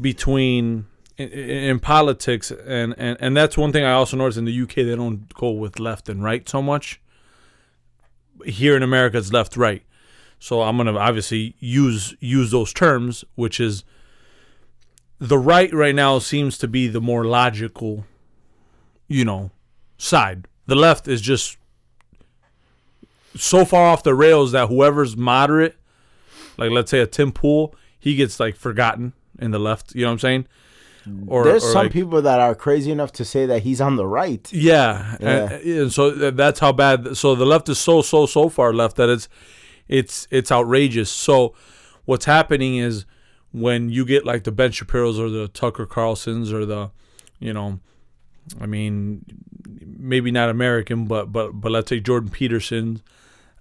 [0.00, 0.86] between
[1.16, 4.74] in, in politics and, and and that's one thing I also noticed in the UK
[4.74, 7.00] they don't go with left and right so much.
[8.44, 9.82] Here in America it's left right.
[10.38, 13.84] So I'm going to obviously use use those terms which is
[15.18, 18.04] the right right now seems to be the more logical
[19.08, 19.50] you know
[19.96, 20.46] side.
[20.66, 21.58] The left is just
[23.36, 25.76] so far off the rails that whoever's moderate,
[26.56, 29.94] like let's say a Tim Pool, he gets like forgotten in the left.
[29.94, 30.46] You know what I'm saying?
[31.26, 33.96] Or There's or, some like- people that are crazy enough to say that he's on
[33.96, 34.50] the right.
[34.52, 35.52] Yeah, Yeah.
[35.52, 37.16] And, and so uh, that's how bad.
[37.16, 39.28] So the left is so so so far left that it's
[39.88, 41.10] it's it's outrageous.
[41.10, 41.54] So
[42.04, 43.06] what's happening is
[43.52, 46.90] when you get like the Ben Shapiro's or the Tucker Carlsons or the,
[47.38, 47.78] you know,
[48.60, 49.24] I mean,
[49.98, 53.00] maybe not American, but but but let's say Jordan Peterson,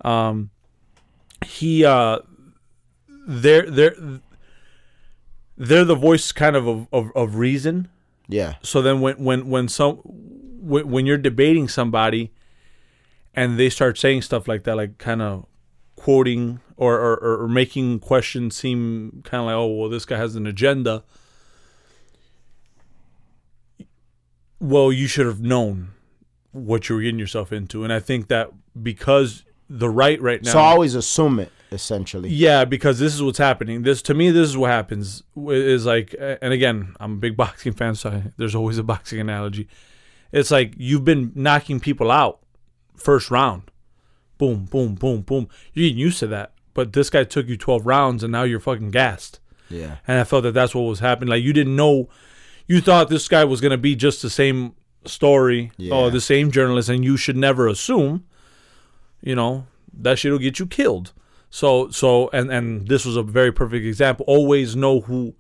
[0.04, 0.50] um,
[1.46, 2.20] he uh,
[3.28, 3.96] they're they're
[5.58, 7.88] they're the voice kind of of, of, of reason
[8.28, 8.56] Yeah.
[8.64, 12.32] so then when when when some when, when you're debating somebody
[13.36, 15.46] and they start saying stuff like that like kind of
[16.04, 20.36] quoting or, or or making questions seem kind of like oh well this guy has
[20.36, 21.02] an agenda
[24.60, 25.90] well you should have known
[26.52, 28.50] what you were getting yourself into and i think that
[28.82, 32.30] because the right right now So always assume it, essentially.
[32.30, 33.84] yeah, because this is what's happening.
[33.84, 35.24] This to me, this is what happens.
[35.48, 39.20] Is like, and again, I'm a big boxing fan, so I, there's always a boxing
[39.22, 39.68] analogy.
[40.32, 42.40] It's like you've been knocking people out
[42.98, 43.64] first round,
[44.44, 45.48] boom, boom, boom, boom.
[45.74, 48.60] You're getting used to that, but this guy took you 12 rounds, and now you're
[48.60, 49.40] fucking gassed.
[49.70, 49.98] Yeah.
[50.08, 51.30] And I felt that that's what was happening.
[51.30, 52.10] Like you didn't know,
[52.68, 54.74] you thought this guy was gonna be just the same
[55.06, 55.94] story Yeah.
[55.96, 58.26] or the same journalist, and you should never assume.
[59.22, 61.14] You know that shit will get you killed.
[61.50, 64.26] So so and and this was a very perfect example.
[64.28, 65.36] Always know who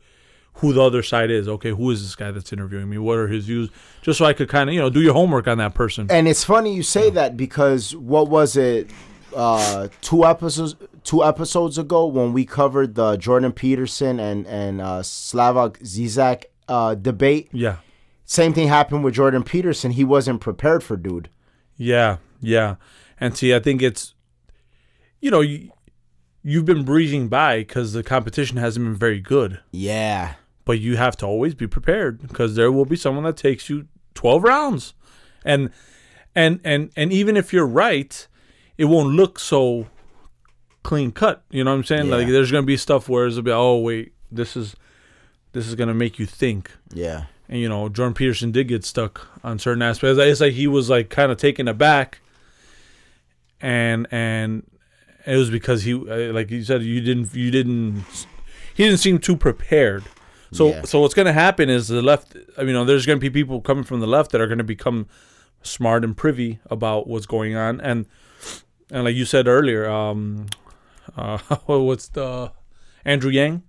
[0.55, 1.47] who the other side is.
[1.47, 2.97] Okay, who is this guy that's interviewing me?
[2.97, 3.69] What are his views?
[4.01, 6.07] Just so I could kind of you know do your homework on that person.
[6.09, 8.89] And it's funny you say that because what was it?
[9.35, 14.99] Uh, two episodes two episodes ago when we covered the Jordan Peterson and and uh,
[15.01, 17.49] Slavak Zizek uh, debate.
[17.51, 17.77] Yeah,
[18.25, 19.91] Same thing happened with Jordan Peterson.
[19.91, 21.29] He wasn't prepared for dude.
[21.77, 22.75] yeah, yeah.
[23.19, 24.13] And see, I think it's
[25.19, 25.71] you know you,
[26.43, 29.61] you've been breezing by because the competition hasn't been very good.
[29.71, 30.35] Yeah.
[30.65, 33.87] But you have to always be prepared because there will be someone that takes you
[34.15, 34.93] 12 rounds.
[35.43, 35.71] And
[36.35, 38.27] and and and even if you're right
[38.77, 39.87] it won't look so
[40.81, 42.09] clean cut you know what i'm saying?
[42.09, 44.75] Like there's gonna be stuff where it's gonna be oh wait this is
[45.51, 46.71] this is gonna make you think.
[46.93, 47.25] Yeah.
[47.49, 50.17] and you know jordan peterson did get stuck on certain aspects.
[50.17, 52.19] It's like he was like kind of taken aback
[53.61, 54.65] and and
[55.25, 58.03] it was because he uh, like you said you didn't you didn't
[58.73, 60.03] he didn't seem too prepared
[60.53, 60.81] so Yeah.
[60.83, 63.21] so what's going to happen is the left i mean you know there's going to
[63.21, 65.07] be people coming from the left that are going to become
[65.61, 68.05] smart and privy about what's going on and
[68.91, 70.45] and like you said earlier um
[71.17, 72.51] uh what's the
[73.05, 73.63] andrew yang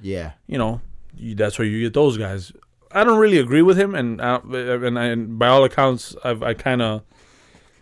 [0.00, 0.32] Yeah.
[0.46, 0.80] you know,
[1.16, 2.52] you, that's where you get those guys.
[2.92, 6.42] I don't really agree with him, and uh, and, I, and by all accounts, I've,
[6.42, 7.02] I kind of.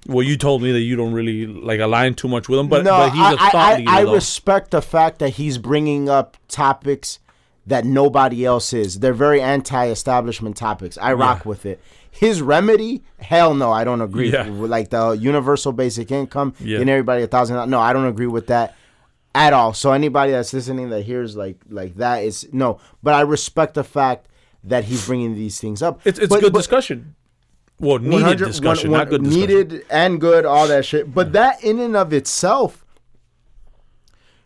[0.08, 2.82] Well, you told me that you don't really like align too much with him, but,
[2.84, 3.90] no, but he's a I, thought I, leader.
[3.90, 7.18] I respect the fact that he's bringing up topics
[7.66, 9.00] that nobody else is.
[9.00, 10.96] They're very anti-establishment topics.
[10.98, 11.48] I rock Yeah.
[11.48, 11.80] with it.
[12.10, 14.32] His remedy, hell no, I don't agree.
[14.32, 14.44] Yeah.
[14.48, 16.78] Like the universal basic income, Yeah.
[16.78, 17.68] getting everybody a thousand.
[17.68, 18.74] No, I don't agree with that
[19.34, 19.74] at all.
[19.74, 22.78] So anybody that's listening that hears like like that is no.
[23.02, 24.26] But I respect the fact
[24.64, 26.00] that he's bringing these things up.
[26.04, 27.14] it's it's But- good but- discussion.
[27.78, 29.48] Well, needed discussion, one- not good one- discussion.
[29.68, 31.12] Needed and good, all that shit.
[31.14, 32.86] But that in and of itself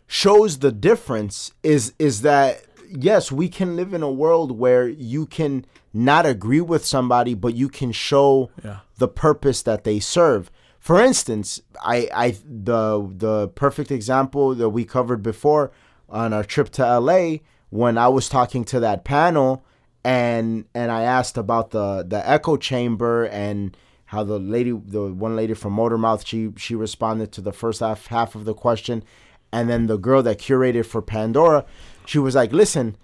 [0.07, 2.61] shows the difference is is that
[2.99, 7.53] yes, we can live in a world where you can not agree with somebody, but
[7.55, 8.77] you can show Yeah.
[8.97, 10.49] the purpose that they serve.
[10.79, 15.71] For instance, I, I the the perfect example that we covered before
[16.09, 17.37] on our trip to LA
[17.69, 19.63] when I was talking to that panel
[20.03, 25.35] and and I asked about the the echo chamber and how the lady the one
[25.35, 29.03] lady from Motormouth she she responded to the first half half of the question
[29.53, 31.63] and then the girl that curated for Pandora
[32.05, 32.95] she was like listen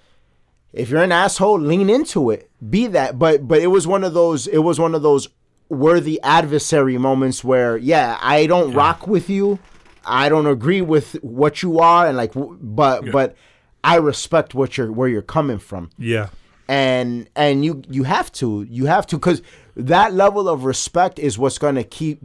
[0.73, 2.49] if you're an asshole lean into it.
[2.69, 3.17] Be that.
[3.17, 5.27] But but it was one of those it was one of those
[5.69, 9.60] worthy adversary moments where yeah I don't rock with you.
[10.05, 13.12] I don't agree with what you are, and like, but Yeah.
[13.12, 13.36] but
[13.83, 16.27] I respect what you're where you're coming from, Yeah.
[16.69, 19.41] and and you you have to you have to because
[19.75, 22.21] that level of respect is what's going to keep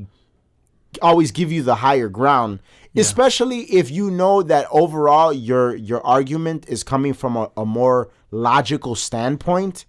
[1.01, 2.61] always give you the higher ground
[2.97, 8.11] especially if you know that overall your your argument is coming from a, a more
[8.31, 9.87] logical standpoint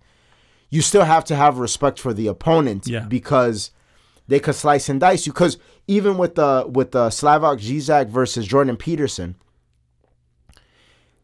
[0.69, 3.01] you still have to have respect for the opponent Yeah.
[3.01, 3.71] because
[4.27, 8.47] they could slice and dice you because even with the with the Slavoj Zizek versus
[8.47, 9.35] Jordan Peterson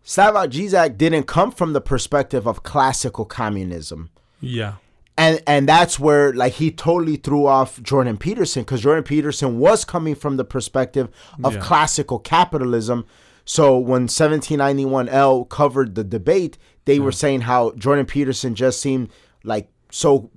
[0.05, 4.09] Slavoj Zizek didn't come from the perspective of classical communism
[4.41, 4.75] Yeah.
[5.19, 9.85] And and that's where like he totally threw off Jordan Peterson because Jordan Peterson was
[9.85, 11.09] coming from the perspective
[11.43, 11.59] of Yeah.
[11.61, 13.05] classical capitalism.
[13.45, 19.09] So when 1791L covered the debate, they were saying how Jordan Peterson just seemed
[19.43, 20.29] like so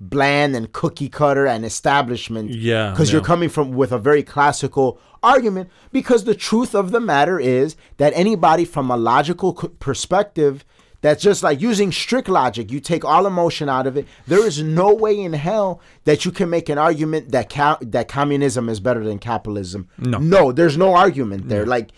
[0.00, 2.50] bland and cookie cutter and establishment.
[2.50, 5.70] Yeah, because you're coming from with a very classical argument.
[5.92, 10.64] Because the truth of the matter is that anybody from a logical perspective
[11.04, 12.72] that's just like using strict logic.
[12.72, 14.06] You take all emotion out of it.
[14.26, 18.08] There is no way in hell that you can make an argument that ca- that
[18.08, 19.86] communism is better than capitalism.
[19.98, 20.16] No.
[20.18, 21.66] no, there's no argument there.
[21.66, 21.90] Like,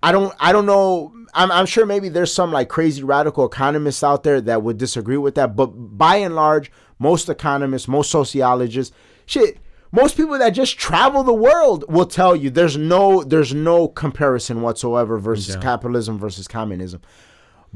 [0.00, 1.12] I don't, I don't know.
[1.34, 5.16] I'm, I'm sure maybe there's some like crazy radical economists out there that would disagree
[5.16, 5.56] with that.
[5.56, 8.94] But by and large, most economists, most sociologists,
[9.26, 9.58] shit.
[9.90, 14.60] Most people that just travel the world will tell you there's no there's no comparison
[14.60, 15.60] whatsoever versus Yeah.
[15.62, 17.00] capitalism versus communism.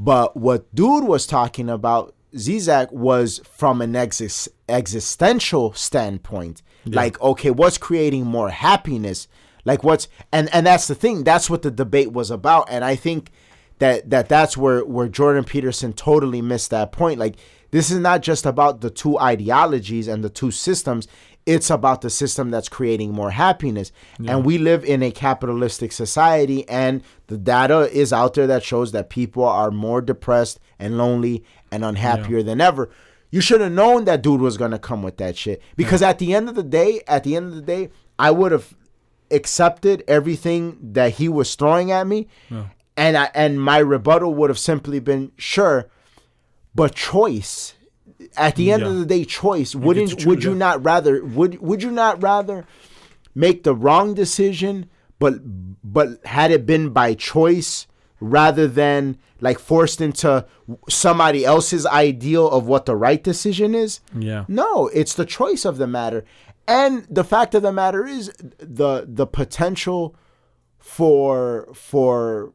[0.03, 6.63] But what dude was talking about, Zizek, was from an exis- existential standpoint.
[6.95, 9.27] Like, okay, what's creating more happiness?
[9.63, 11.23] Like, what's and and that's the thing.
[11.23, 12.67] That's what the debate was about.
[12.71, 13.29] And I think
[13.77, 17.19] that that that's where where Jordan Peterson totally missed that point.
[17.19, 17.35] Like,
[17.69, 21.07] this is not just about the two ideologies and the two systems.
[21.45, 23.91] It's about the system that's creating more happiness.
[24.19, 28.91] And we live in a capitalistic society, and the data is out there that shows
[28.91, 32.89] that people are more depressed and lonely and unhappier than ever.
[33.31, 35.61] You should have known that dude was gonna come with that shit.
[35.75, 38.51] Because at the end of the day, at the end of the day, I would
[38.51, 38.75] have
[39.31, 42.27] accepted everything that he was throwing at me.
[42.97, 45.89] And I and my rebuttal would have simply been sure,
[46.75, 47.73] but choice.
[48.37, 48.89] At the end Yeah.
[48.89, 49.75] of the day, choice.
[49.75, 52.65] Wouldn't would you not rather would would you not rather
[53.35, 54.89] make the wrong decision
[55.19, 55.35] but
[55.83, 57.87] but had it been by choice
[58.19, 60.45] rather than like forced into
[60.87, 63.99] somebody else's ideal of what the right decision is?
[64.17, 64.45] Yeah.
[64.47, 66.23] No, it's the choice of the matter.
[66.67, 70.15] And the fact of the matter is the the potential
[70.77, 72.53] for for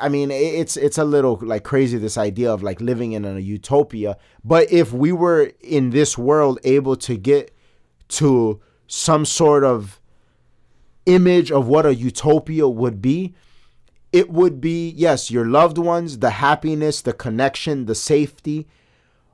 [0.00, 3.38] I mean, it's it's a little like crazy this idea of like living in a
[3.38, 4.16] utopia.
[4.44, 7.54] But if we were in this world able to get
[8.08, 10.00] to some sort of
[11.06, 13.34] image of what a utopia would be,
[14.12, 18.66] it would be yes, your loved ones, the happiness, the connection, the safety,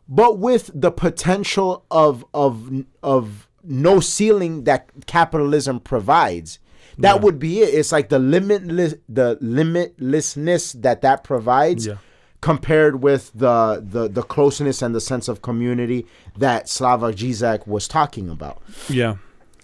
[0.08, 6.58] but with the potential of of of no ceiling that capitalism provides.
[7.02, 7.74] That would be it.
[7.74, 11.96] It's like the limitless the limitlessness that that provides Yeah.
[12.40, 16.06] compared with the, the the closeness and the sense of community
[16.38, 19.16] that Slavoj Zizek was talking about Yeah.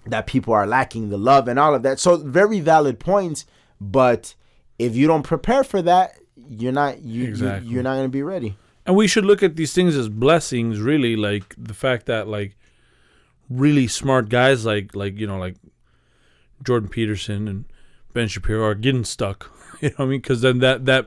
[0.06, 1.98] that people are lacking the love and all of that.
[2.00, 3.44] So very valid points,
[3.80, 4.34] but
[4.78, 6.18] if you don't prepare for that,
[6.48, 7.70] you're not you, you Exactly.
[7.70, 8.56] you're not going to be ready.
[8.84, 11.16] And we should look at these things as blessings, really.
[11.16, 12.56] Like the fact that like
[13.50, 15.56] really smart guys like like you know like
[16.64, 17.64] Jordan Peterson and
[18.12, 19.50] Ben Shapiro are getting stuck.
[19.82, 20.20] You know what I mean?
[20.22, 21.06] Because then that that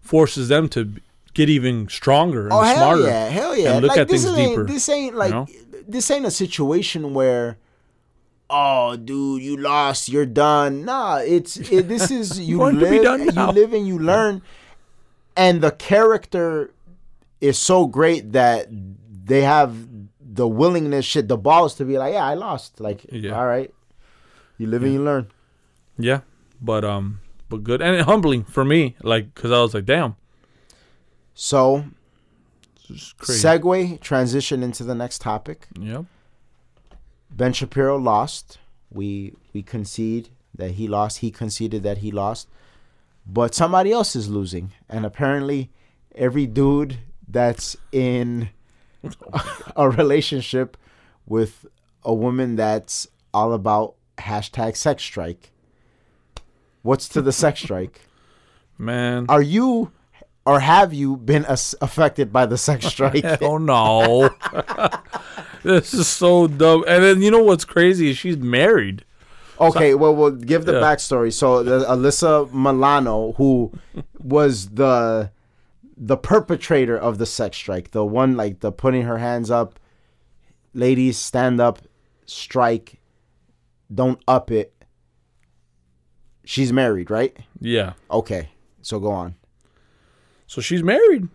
[0.00, 0.94] forces them to
[1.34, 3.02] get even stronger and Oh hell smarter.
[3.04, 3.72] yeah, hell yeah!
[3.74, 4.64] and look like at this things ain't deeper.
[4.64, 5.46] this ain't like know?
[5.86, 7.58] this ain't a situation where.
[8.50, 10.08] Oh, dude, you lost.
[10.08, 10.84] You're done.
[10.84, 13.34] Nah, it's it, this is you Going to be live.
[13.34, 14.42] done You live and you learn,
[15.36, 16.74] and the character
[17.40, 18.66] is so great that
[19.24, 19.76] they have
[20.20, 22.80] the willingness, shit, the balls to be like, yeah, I lost.
[22.80, 23.38] Like, Yeah.
[23.38, 23.72] all right,
[24.58, 25.28] you live and you learn.
[25.98, 26.20] Yeah,
[26.60, 28.96] but um, but good and humbling for me.
[29.02, 30.16] Like because I was like, damn,
[31.34, 31.84] So,
[32.90, 35.66] segue, transition into the next topic.
[35.78, 36.04] yep.
[37.30, 38.58] Ben Shapiro lost.
[38.90, 41.18] We we concede that he lost.
[41.18, 42.48] He conceded that he lost.
[43.26, 44.72] But somebody else is losing.
[44.88, 45.70] And apparently
[46.14, 48.50] every dude that's in
[49.76, 50.76] a relationship
[51.24, 51.64] with
[52.04, 55.50] a woman that's all about hashtag sex strike.
[56.82, 58.00] What's to the sex strike?
[58.78, 59.26] Man.
[59.28, 59.92] Are you
[60.44, 63.24] or have you been as- affected by the sex strike?
[63.42, 64.30] Oh no.
[65.62, 66.84] this is so dumb.
[66.88, 69.04] And then you know what's crazy she's married.
[69.60, 70.80] Okay, well, we'll give the Yeah.
[70.80, 71.32] backstory.
[71.32, 73.70] So, the, Alyssa Milano, who
[74.18, 75.30] was the
[75.96, 79.78] the perpetrator of the sex strike, the one like the putting her hands up,
[80.74, 81.78] ladies stand up,
[82.26, 82.98] strike,
[83.92, 84.72] don't up it.
[86.44, 87.36] She's married, right?
[87.60, 87.92] Yeah.
[88.10, 88.48] Okay,
[88.80, 89.36] so go on.
[90.46, 91.28] So she's married.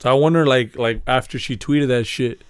[0.00, 2.42] So I wonder, like, like after she tweeted that shit,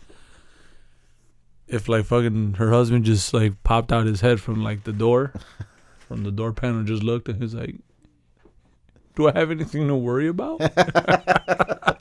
[1.67, 5.33] if like fucking her husband just like popped out his head from like the door,
[5.99, 7.77] from the door panel, just looked and he's like,
[9.15, 10.61] "Do I have anything to worry about?"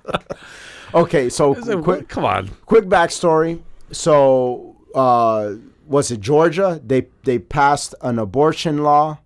[0.94, 2.08] Okay, so like, quick.
[2.08, 2.48] Come on.
[2.66, 3.62] quick backstory.
[3.92, 5.54] So, uh,
[5.88, 6.82] was it Georgia?
[6.86, 9.20] They they passed an abortion law.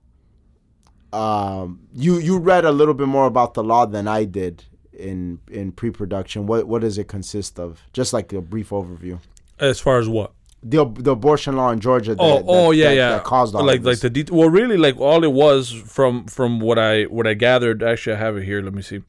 [1.14, 5.40] Um, you you read a little bit more about the law than I did in
[5.50, 6.48] in pre-production.
[6.48, 7.82] What what does it consist of?
[7.94, 9.20] Just like a brief overview.
[9.60, 10.32] As far as what?
[10.64, 12.16] The the abortion law in Georgia.
[12.16, 13.10] That, Oh, that- oh yeah, that- yeah.
[13.16, 16.28] That caused all like of like the det- well, really, like all it was from
[16.28, 17.84] from what I what I gathered.
[17.84, 18.62] Actually, I have it here.
[18.62, 19.02] Let me see.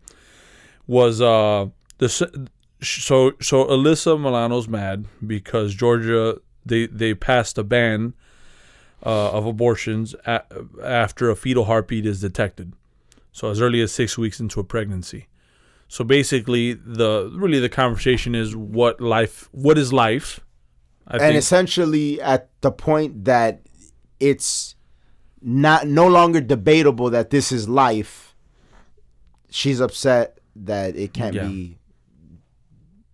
[0.88, 1.66] Was uh
[1.98, 8.14] the so so Alyssa Milano's mad because Georgia they they passed a ban
[9.04, 10.42] uh, of abortions a-
[10.82, 12.72] after a fetal heartbeat is detected.
[13.32, 15.26] So as early as six weeks into a pregnancy.
[15.88, 20.40] So basically, the really the conversation is what life what is life.
[21.06, 23.62] I and essentially at the point that
[24.20, 24.76] it's
[25.42, 28.34] not no longer debatable that this is life.
[29.50, 31.48] She's upset that it can't Yeah.
[31.48, 31.78] be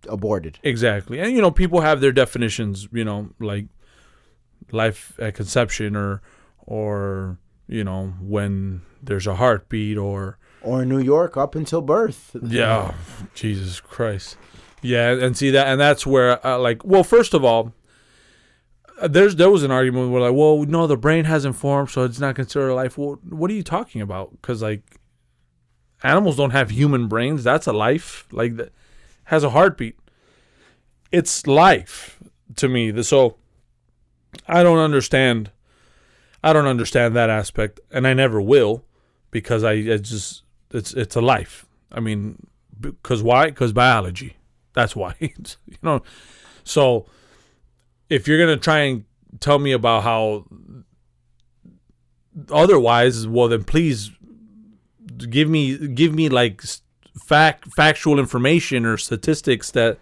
[0.07, 0.59] aborted.
[0.63, 1.19] Exactly.
[1.19, 3.65] And you know, people have their definitions, you know, like
[4.71, 6.21] life at conception or
[6.65, 7.37] or
[7.67, 12.35] you know, when there's a heartbeat or Or New York up until birth.
[12.43, 12.93] yeah,
[13.33, 14.37] Jesus Christ.
[14.81, 17.73] Yeah, and see that and that's where uh, like well, first of all,
[19.01, 22.03] uh, there's there was an argument where like, well, no, the brain hasn't formed, so
[22.03, 22.97] it's not considered a life.
[22.97, 24.41] Well, what are you talking about?
[24.41, 24.83] Cuz like
[26.03, 27.43] animals don't have human brains.
[27.43, 28.25] That's a life.
[28.31, 28.71] Like that
[29.29, 29.95] has a heartbeat.
[31.11, 32.19] It's life
[32.55, 33.03] to me.
[33.03, 33.37] So
[34.47, 35.51] I don't understand.
[36.43, 38.85] I don't understand that aspect, and I never will,
[39.29, 41.67] because I it's just it's it's a life.
[41.91, 42.47] I mean,
[42.79, 43.47] because why?
[43.47, 44.35] Because biology.
[44.73, 45.15] That's why.
[45.19, 46.01] You know.
[46.63, 47.05] So
[48.09, 49.05] if you're gonna try and
[49.39, 50.45] tell me about how
[52.51, 54.11] otherwise, well then please
[55.29, 56.63] give me give me like
[57.17, 59.99] fact factual information or statistics that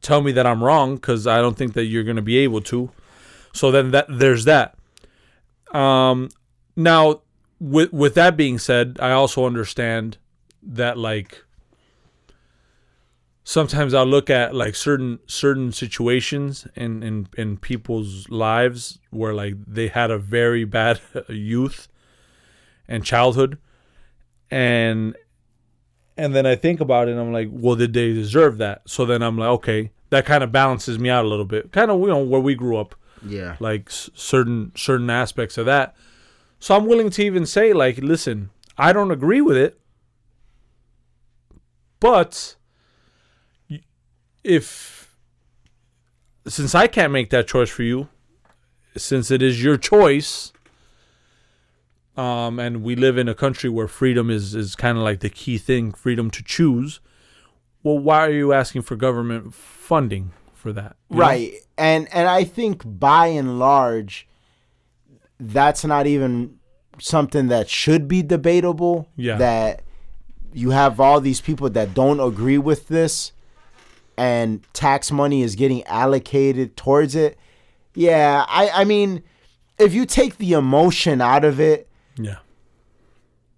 [0.00, 2.60] tell me that I'm wrong because I don't think that you're going to be able
[2.62, 2.90] to.
[3.52, 4.76] So then that there's that.
[5.72, 6.28] Um,
[6.76, 7.22] now
[7.58, 10.18] with with that being said, I also understand
[10.62, 11.44] that like
[13.44, 19.54] sometimes I'll look at like certain certain situations in in in people's lives where like
[19.66, 21.88] they had a very bad youth
[22.88, 23.58] and childhood
[24.50, 25.16] and
[26.16, 28.82] and then I think about it and I'm like, well, did they deserve that?
[28.86, 31.72] So then I'm like, okay, that kind of balances me out a little bit.
[31.72, 32.94] Kind of, you know, where we grew up,
[33.26, 33.56] Yeah.
[33.60, 35.94] like s- certain certain aspects of that.
[36.58, 39.78] So I'm willing to even say, like, listen, I don't agree with it,
[42.00, 42.56] but
[44.44, 45.16] if
[46.46, 48.08] since I can't make that choice for you,
[48.96, 50.52] since it is your choice,
[52.16, 55.30] um, and we live in a country where freedom is is kind of like the
[55.30, 57.00] key thing, freedom to choose.
[57.82, 60.96] Well, why are you asking for government funding for that?
[61.10, 61.22] You know?
[61.22, 61.54] Right.
[61.76, 64.26] And and I think by and large
[65.38, 66.58] that's not even
[66.98, 69.08] something that should be debatable.
[69.16, 69.36] Yeah.
[69.36, 69.82] That
[70.52, 73.32] you have all these people that don't agree with this
[74.16, 77.38] and tax money is getting allocated towards it.
[77.94, 79.22] Yeah, I I mean
[79.78, 81.88] if you take the emotion out of it,
[82.18, 82.36] Yeah.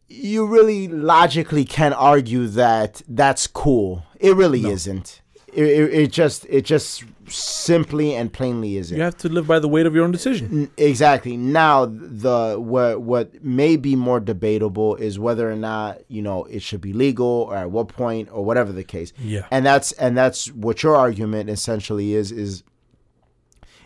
[0.09, 4.04] you really logically can argue that that's cool.
[4.18, 5.20] It really isn't.
[5.52, 8.96] It, it, it just it just simply and plainly isn't.
[8.96, 10.70] You have to live by the weight of your own decision.
[10.76, 11.36] Exactly.
[11.36, 16.62] Now the what what may be more debatable is whether or not you know it
[16.62, 19.12] should be legal or at what point or whatever the case.
[19.18, 19.46] Yeah.
[19.50, 22.62] And that's and that's what your argument essentially is is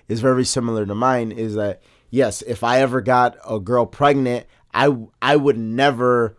[0.08, 1.30] is very similar to mine.
[1.32, 6.36] Is that yes, if I ever got a girl pregnant, I I would never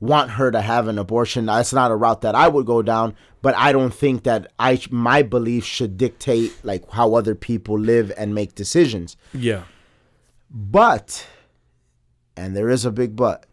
[0.00, 1.46] want her to have an abortion.
[1.46, 3.14] That's not a route that I would go down.
[3.42, 8.12] But I don't think that I my beliefs should dictate like how other people live
[8.16, 9.16] and make decisions.
[9.32, 9.62] Yeah.
[10.50, 11.26] But,
[12.36, 13.46] and there is a big but,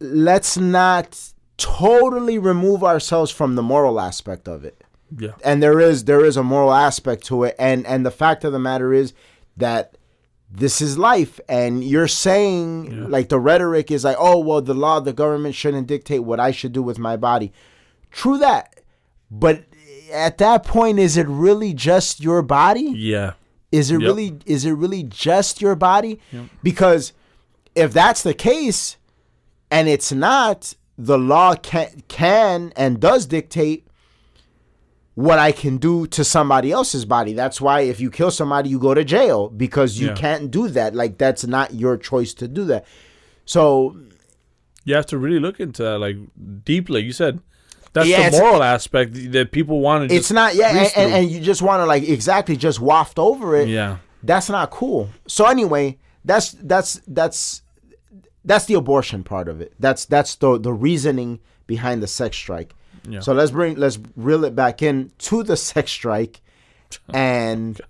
[0.00, 4.82] let's not totally remove ourselves from the moral aspect of it.
[5.16, 5.32] Yeah.
[5.44, 8.52] And there is there is a moral aspect to it and and the fact of
[8.52, 9.12] the matter is
[9.56, 9.96] that
[10.52, 13.06] this is life and you're saying Yeah.
[13.08, 16.50] like the rhetoric is like oh well the law the government shouldn't dictate what i
[16.50, 17.52] should do with my body
[18.10, 18.80] true that
[19.30, 19.64] but
[20.12, 23.34] at that point is it really just your body Yeah.
[23.70, 24.08] is it Yep.
[24.08, 26.44] really is it really just your body Yep.
[26.64, 27.12] because
[27.76, 28.96] if that's the case
[29.70, 33.86] and it's not the law can can and does dictate
[35.14, 37.32] what I can do to somebody else's body.
[37.32, 40.14] That's why if you kill somebody, you go to jail because you Yeah.
[40.14, 40.94] can't do that.
[40.94, 42.84] Like that's not your choice to do that.
[43.44, 43.96] So
[44.84, 46.16] You have to really look into that, like
[46.64, 47.02] deeply.
[47.02, 47.40] You said
[47.92, 50.08] that's Yeah, the moral aspect that people want to.
[50.08, 53.18] Do it's not yeah, and, and, and you just want to like exactly just waft
[53.18, 53.68] over it.
[53.68, 53.98] Yeah.
[54.22, 55.08] That's not cool.
[55.26, 57.62] So anyway, that's that's that's
[58.44, 59.74] that's the abortion part of it.
[59.78, 62.74] That's that's the the reasoning behind the sex strike.
[63.08, 63.20] Yeah.
[63.20, 66.40] So let's bring let's reel it back in to the sex strike,
[67.14, 67.80] and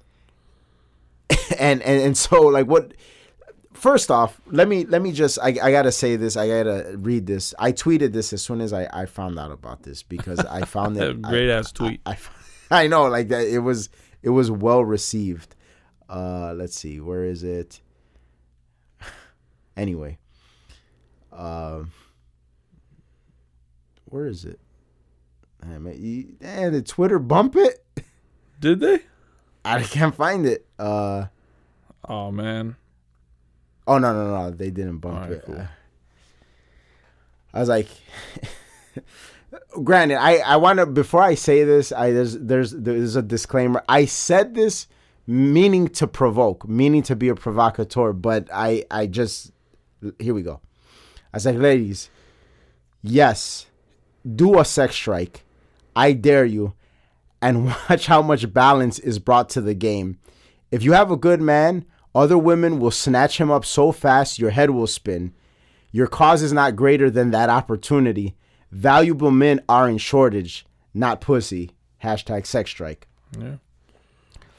[1.58, 2.94] and and and so like what.
[3.72, 6.36] First off, let me let me just I, I gotta say this.
[6.36, 7.54] I gotta read this.
[7.58, 10.96] I tweeted this as soon as I, I found out about this because I found
[11.00, 12.02] it Great ass tweet.
[12.04, 12.18] I,
[12.70, 13.88] I know like that it was
[14.22, 15.54] it was well received.
[16.10, 17.80] Uh let's see, where is it?
[19.78, 20.18] Anyway.
[21.32, 21.92] Um
[24.10, 24.60] where is it?
[25.62, 25.96] Damn it.
[25.98, 27.84] You, damn, did Twitter bump it?
[28.60, 29.00] Did they?
[29.64, 30.66] I can't find it.
[30.78, 31.26] Uh
[32.08, 32.76] Oh man.
[33.86, 35.42] oh no no no they didn't bump Alright, it.
[35.44, 35.68] cool.
[37.52, 37.88] I was like
[39.84, 43.82] granted I I want to before I say this I there's there's there's a disclaimer.
[43.88, 44.86] I said this
[45.26, 49.52] meaning to provoke, meaning to be a provocateur, but I I just
[50.18, 50.60] here we go.
[51.32, 52.10] I was like, ladies,
[53.02, 53.66] yes,
[54.24, 55.44] do a sex strike.
[55.96, 56.74] I dare you.
[57.42, 60.18] And watch how much balance is brought to the game.
[60.70, 61.84] If you have a good man,
[62.14, 65.32] other women will snatch him up so fast your head will spin.
[65.92, 68.36] Your cause is not greater than that opportunity.
[68.70, 70.64] Valuable men are in shortage,
[70.94, 71.70] not pussy.
[72.04, 73.08] Hashtag sex strike.
[73.38, 73.56] Yeah.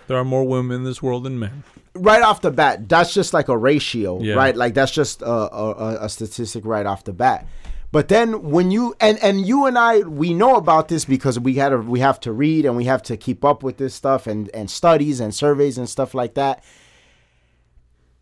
[0.07, 1.63] There are more women in this world than men.
[1.95, 4.33] right off the bat, that's just like a ratio, Yeah.
[4.35, 4.55] right?
[4.55, 7.47] Like that's just a, a, a- a statistic right off the bat.
[7.91, 11.55] But then when you and and you and I we know about this because we
[11.55, 14.27] had to we have to read and we have to keep up with this stuff
[14.27, 16.63] and and studies and surveys and stuff like that.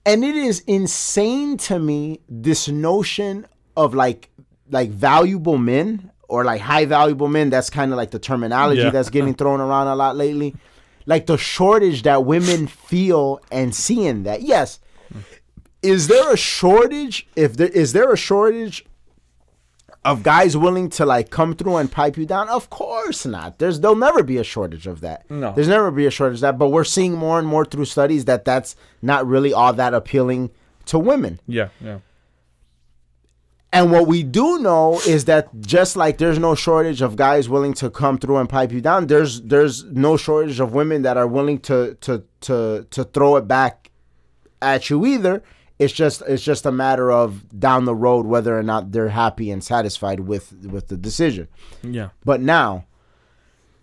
[0.06, 3.46] And it is insane to me this notion
[3.78, 4.30] of like
[4.72, 7.52] like valuable men or like high valuable men.
[7.52, 8.90] That's kind of like the terminology Yeah.
[8.90, 10.56] that's getting thrown around a lot lately.
[11.06, 14.42] Like the shortage that women feel and seeing that.
[14.42, 14.80] Yes.
[15.82, 17.28] Is there a shortage?
[17.36, 18.86] If there is there a shortage
[20.06, 22.50] of guys willing to like come through and pipe you down?
[22.50, 23.60] Of course not.
[23.60, 25.30] There's there'll never be a shortage of that.
[25.30, 25.54] No.
[25.54, 28.26] There's never be a shortage of that, but we're seeing more and more through studies
[28.26, 30.52] that that's not really all that appealing
[30.86, 31.40] to women.
[31.48, 32.00] Yeah, yeah.
[33.72, 37.74] And what we do know is that just like there's no shortage of guys willing
[37.76, 41.28] to come through and pipe you down, there's there's no shortage of women that are
[41.28, 43.92] willing to to to to throw it back
[44.62, 45.44] at you either.
[45.80, 49.50] It's just it's just a matter of down the road whether or not they're happy
[49.50, 51.48] and satisfied with with the decision.
[51.82, 52.10] Yeah.
[52.26, 52.86] But now,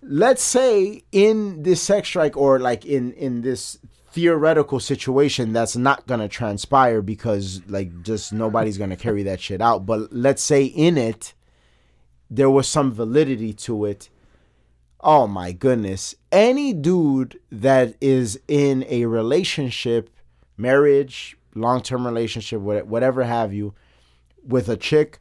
[0.02, 3.78] let's say in this sex strike or like in in this
[4.10, 9.86] theoretical situation that's not gonna transpire because like just nobody's gonna carry that shit out.
[9.86, 11.32] But let's say in it
[12.30, 14.10] there was some validity to it.
[15.00, 16.14] Oh my goodness.
[16.32, 20.10] Any dude that is in a relationship,
[20.56, 23.74] marriage, long term relationship, whatever have you,
[24.46, 25.18] with a chick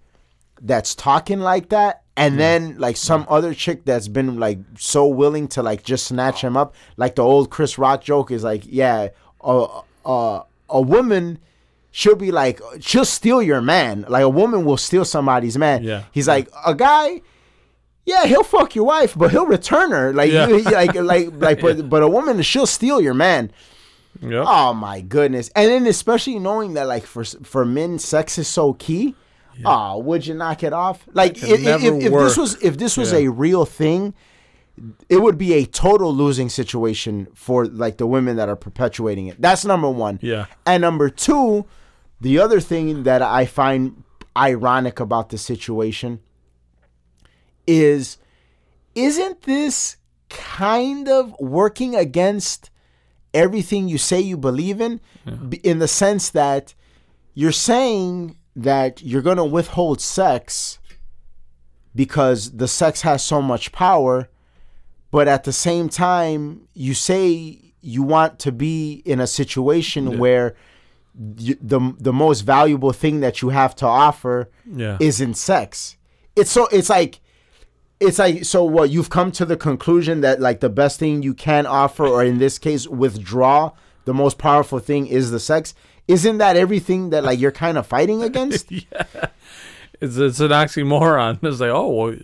[0.62, 5.50] that's talking like that and then like some other chick that's been like so willing
[5.50, 9.10] to like just snatch him up like the old chris rock joke is like yeah
[9.42, 9.68] a,
[10.06, 11.38] a, a woman
[11.92, 14.06] she'll be like she'll steal your man.
[14.10, 15.84] Like a woman will steal somebody's man.
[15.84, 16.04] Yeah.
[16.12, 17.22] he's like a guy
[18.06, 20.12] yeah he'll fuck your wife but he'll return her.
[20.14, 20.48] Like Yeah.
[20.48, 23.52] you, like like like but, but a woman she'll steal your man
[24.22, 24.46] Yep.
[24.48, 25.50] Oh my goodness!
[25.56, 29.16] And then especially knowing that like for for men, sex is so key.
[29.64, 31.08] Oh, would you knock it off?
[31.14, 33.20] Like can if, if, if this was if this was Yeah.
[33.20, 34.14] a real thing,
[35.08, 39.42] it would be a total losing situation for like the women that are perpetuating it.
[39.42, 40.20] That's number one.
[40.22, 40.48] Yeah.
[40.66, 41.66] And number two,
[42.20, 44.04] the other thing that I find
[44.36, 46.20] ironic about the situation
[47.68, 48.18] is
[48.94, 49.98] isn't this
[50.30, 52.70] kind of working against
[53.44, 54.94] everything you say you believe in
[55.50, 56.74] B- in the sense that
[57.34, 60.80] you're saying that you're going to withhold sex
[61.94, 64.30] because the sex has so much power
[65.12, 70.18] but at the same time you say you want to be in a situation Yeah.
[70.24, 70.56] where
[71.18, 74.38] y the the most valuable thing that you have to offer
[74.84, 74.98] Yeah.
[75.00, 75.96] isn't sex.
[76.36, 77.14] It's so it's like
[78.00, 81.34] it's like so what you've come to the conclusion that like the best thing you
[81.34, 83.72] can offer or in this case withdraw
[84.06, 85.74] the most powerful thing is the sex.
[86.08, 88.72] Isn't that everything that like you're kind of fighting against?
[88.92, 89.06] Yeah.
[90.02, 91.40] It's it's an oxymoron.
[91.44, 92.16] It's like, oh, well,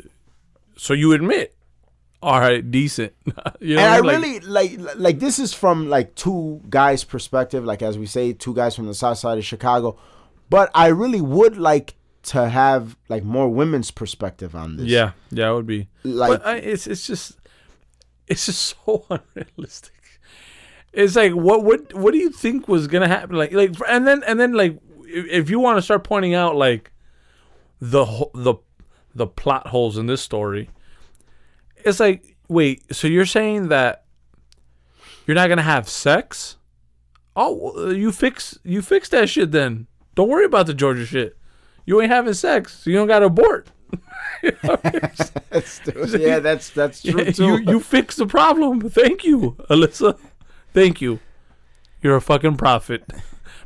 [0.76, 1.56] so you admit,
[2.22, 3.14] all right, decent.
[3.60, 4.22] you know and I mean?
[4.22, 8.54] really like like this is from like two guys' perspective, like as we say, two
[8.54, 9.98] guys from the south side of Chicago.
[10.50, 14.88] But I really would like to have like more women's perspective on this.
[14.88, 15.88] yeah, yeah, it would be.
[16.04, 17.38] Like but I, it's it's just
[18.28, 19.94] it's just so unrealistic.
[20.94, 23.36] It's like what what what do you think was gonna happen?
[23.36, 26.92] Like like and then and then like if, you want to start pointing out like
[27.80, 28.56] the the
[29.16, 30.70] the plot holes in this story,
[31.78, 34.06] it's like wait, so you're saying that
[35.26, 36.58] you're not gonna have sex?
[37.36, 39.88] Oh, you fix you fix that shit then.
[40.14, 41.38] Don't worry about the Georgia shit.
[41.86, 43.70] You ain't having sex, so you don't got to abort.
[44.44, 47.44] yeah, that's that's true Yeah, too.
[47.46, 48.90] you you fixed the problem.
[48.90, 50.18] Thank you, Alyssa.
[50.74, 51.20] Thank you.
[52.02, 53.04] You're a fucking prophet.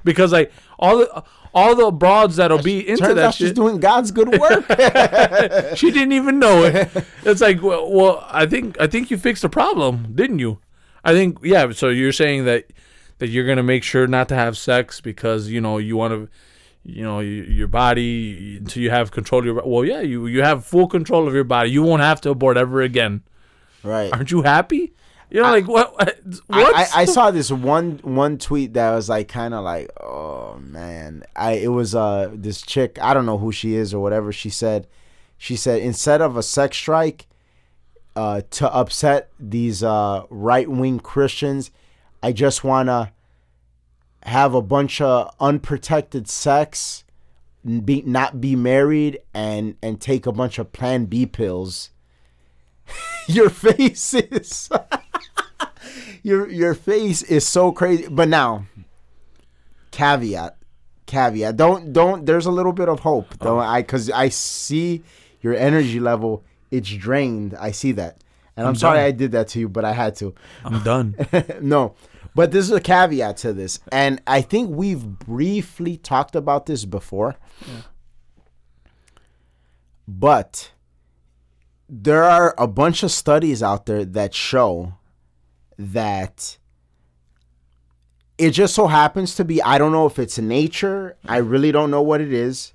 [0.04, 3.80] Because like all the all the broads that'll be into Turns that out she's doing
[3.80, 4.64] God's good work.
[5.76, 6.92] she didn't even know it.
[7.24, 10.60] It's like, well, well, I think I think you fixed the problem, didn't you?
[11.04, 11.72] I think yeah.
[11.72, 12.66] So you're saying that
[13.18, 16.30] that you're gonna make sure not to have sex because you know you want to,
[16.86, 19.62] you know, your body until you have control of your.
[19.66, 21.72] Well, yeah, you you have full control of your body.
[21.72, 23.24] You won't have to abort ever again.
[23.84, 24.14] right.
[24.14, 24.94] Aren't you happy?
[25.32, 25.96] You know, like what?
[26.00, 26.14] I,
[26.48, 26.76] What?
[26.76, 31.24] I, I saw this one one tweet that was like kind of like oh man
[31.36, 34.52] I it was uh this chick I don't know who she is or whatever she
[34.52, 34.88] said
[35.38, 37.28] she said instead of a sex strike
[38.16, 41.72] uh to upset these uh right wing Christians
[42.22, 43.12] I just want to
[44.26, 47.04] have a bunch of unprotected sex
[47.84, 51.90] be not be married and and take a bunch of plan B pills
[53.28, 54.70] your face is
[56.24, 58.08] your your face is so crazy.
[58.10, 58.66] But now,
[59.92, 60.58] caveat,
[61.06, 61.56] caveat.
[61.58, 62.26] Don't don't.
[62.26, 63.28] There's a little bit of hope.
[63.42, 63.46] Oh.
[63.46, 63.82] Don't I?
[63.82, 65.04] Because I see
[65.42, 66.44] your energy level.
[66.72, 67.56] It's drained.
[67.60, 68.24] I see that,
[68.58, 69.00] and I'm, I'm sorry.
[69.00, 70.34] I did that to you, but I had to.
[70.64, 71.16] I'm done.
[71.62, 71.96] no,
[72.36, 76.84] but this is a caveat to this, and I think we've briefly talked about this
[76.84, 77.38] before.
[80.08, 80.72] But
[81.88, 84.96] there are a bunch of studies out there that show
[85.78, 86.58] that
[88.38, 91.90] it just so happens to be I don't know if it's nature, I really don't
[91.90, 92.74] know what it is,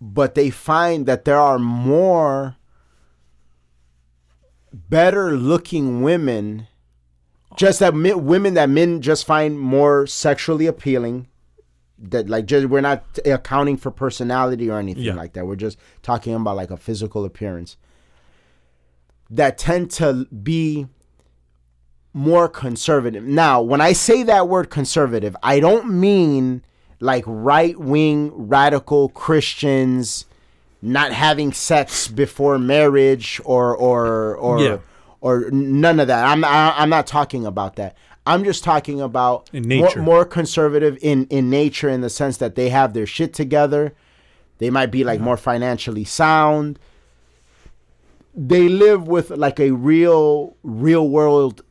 [0.00, 2.56] but they find that there are more
[4.72, 6.68] better looking women
[7.56, 11.26] just that mi- women that men just find more sexually appealing
[11.98, 15.14] that like just we're not accounting for personality or anything Yeah.
[15.14, 17.76] like that we're just talking about like a physical appearance
[19.30, 20.86] that tend to be
[22.12, 26.62] more conservative now when i say that word conservative i don't mean
[27.00, 30.24] like right wing radical christians
[30.80, 34.78] not having sex before marriage or or or Yeah.
[35.20, 36.24] Or none of that.
[36.26, 37.96] I'm I, I'm not talking about that.
[38.26, 42.68] I'm just talking about more, more conservative in in nature in the sense that they
[42.70, 43.94] have their shit together.
[44.58, 46.78] They might be like more financially sound.
[48.34, 51.62] They live with like a real real world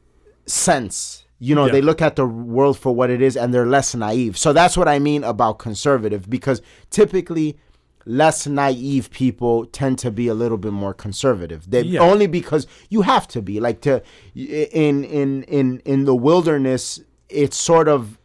[0.45, 1.23] sense.
[1.37, 1.73] You know, Yeah.
[1.73, 4.37] they look at the world for what it is and they're less naive.
[4.37, 7.57] So that's what I mean about conservative because typically
[8.05, 11.69] less naive people tend to be a little bit more conservative.
[11.69, 12.01] They Yeah.
[12.01, 14.01] only because you have to be like to
[14.35, 16.99] in in in in the wilderness
[17.29, 18.19] it's sort of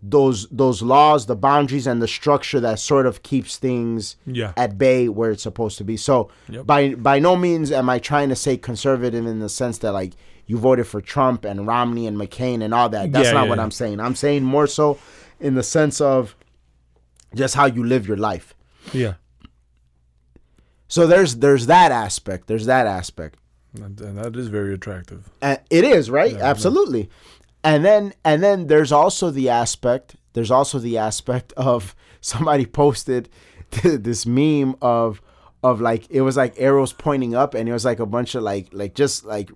[0.00, 4.52] those those laws, the boundaries and the structure that sort of keeps things Yeah.
[4.56, 5.96] at bay where it's supposed to be.
[5.96, 6.66] So Yep.
[6.66, 10.12] by by no means am I trying to say conservative in the sense that like
[10.46, 13.10] you voted for Trump and Romney and McCain and all that.
[13.12, 13.58] That's Yeah, not yeah, what.
[13.58, 13.98] I'm saying.
[13.98, 14.96] I'm saying more so
[15.40, 16.36] in the sense of
[17.34, 18.54] just how you live your life.
[18.92, 19.14] Yeah.
[20.88, 22.46] So there's there's that aspect.
[22.46, 23.38] There's that aspect.
[23.74, 25.28] And, that is very attractive.
[25.42, 27.10] And it is right, absolutely.
[27.62, 30.16] And then and then there's also the aspect.
[30.32, 33.28] There's also the aspect of somebody posted
[33.82, 35.20] this meme of
[35.62, 38.42] of like it was like arrows pointing up, and it was like a bunch of
[38.42, 39.50] like like just like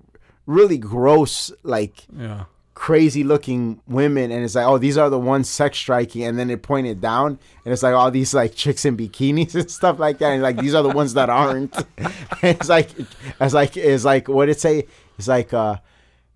[0.46, 2.44] really gross like Yeah.
[2.74, 6.48] Crazy looking women and it's like oh these are the ones sex striking and then
[6.48, 10.18] it pointed down and it's like all these like chicks in bikinis and stuff like
[10.18, 11.74] that and like these are the ones that aren't
[12.42, 12.88] it's like
[13.40, 14.86] it's like it's like what it say
[15.18, 15.76] it's like uh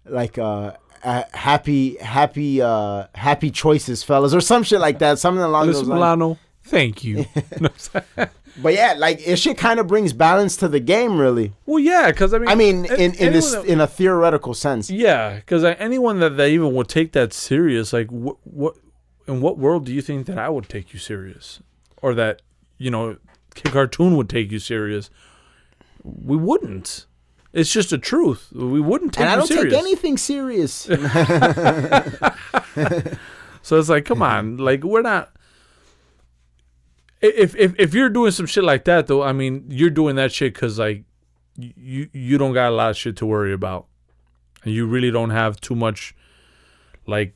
[0.05, 0.73] like uh
[1.03, 5.21] uh, happy, happy, uh, happy choices, fellas, or some shit like that.
[5.21, 5.89] Something along those lines.
[5.89, 7.27] Milano, thank you.
[8.63, 11.53] But yeah, like it shit kind of brings balance to the game, really.
[11.67, 14.89] well, yeah, because I mean, I mean, in in this that- in a theoretical sense.
[14.91, 18.75] yeah, because uh, anyone that, that even would take that serious, like, what, what,
[19.29, 21.61] in what world do you think that I would take you serious,
[22.01, 22.41] or that
[22.79, 23.19] you know,
[23.55, 25.11] Kid Cartoon would take you serious?
[26.03, 27.05] We wouldn't.
[27.53, 28.49] It's just a truth.
[28.55, 29.75] We wouldn't take And I don't serious.
[29.75, 30.89] take anything serious.
[33.63, 35.33] So it's like, come on, like we're not.
[37.35, 40.33] If if if you're doing some shit like that, though, I mean, you're doing that
[40.33, 41.05] shit because like
[41.57, 43.87] you you don't got a lot of shit to worry about,
[44.65, 46.15] and you really don't have too much
[47.07, 47.35] like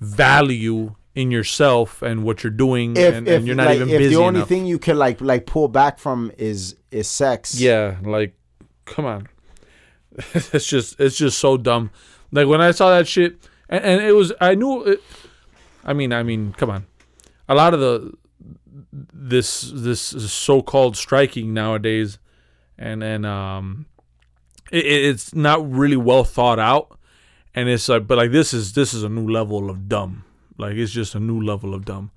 [0.00, 3.88] value in yourself and what you're doing, if and, if, and you're not like, even
[3.88, 4.48] if busy the only enough.
[4.48, 7.58] thing you can like like pull back from is is sex.
[7.58, 8.36] Yeah, like,
[8.84, 9.28] come on.
[10.34, 11.90] it's just it's just so dumb.
[12.32, 14.84] Like when I saw that shit, and, and it was I knew.
[14.84, 15.02] It,
[15.84, 16.86] I mean, I mean, come on.
[17.48, 18.12] A lot of the
[18.92, 22.18] this this so-called striking nowadays,
[22.78, 23.86] and and um,
[24.70, 26.98] it, it's not really well thought out,
[27.54, 30.24] and it's like, but like this is this is a new level of dumb.
[30.58, 32.10] Like it's just a new level of dumb.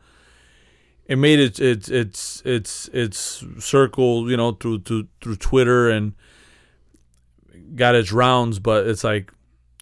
[1.06, 6.14] It made it it's it's it's it's circle you know through through through Twitter and
[7.76, 9.32] got its rounds, but it's like,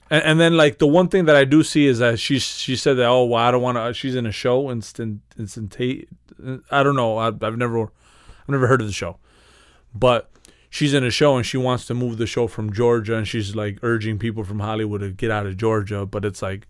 [0.10, 2.76] and, and then like the one thing that I do see is that she she
[2.76, 6.08] said that oh well I don't want to she's in a show instant instantate
[6.72, 9.18] I don't know I, I've never I've never heard of the show,
[9.94, 10.30] but
[10.70, 13.56] she's in a show and she wants to move the show from Georgia and she's
[13.56, 16.68] like urging people from Hollywood to get out of Georgia, but it's like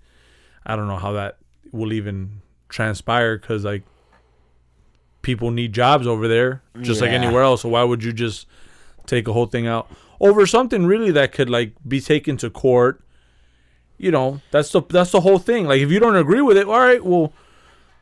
[0.65, 1.37] I don't know how that
[1.71, 3.83] will even transpire because like
[5.21, 7.61] people need jobs over there just like anywhere else.
[7.61, 8.47] So why would you just
[9.05, 13.01] take a whole thing out over something really that could like be taken to court?
[13.97, 15.65] You know, that's the that's the whole thing.
[15.65, 17.33] Like if you don't agree with it, all right, well,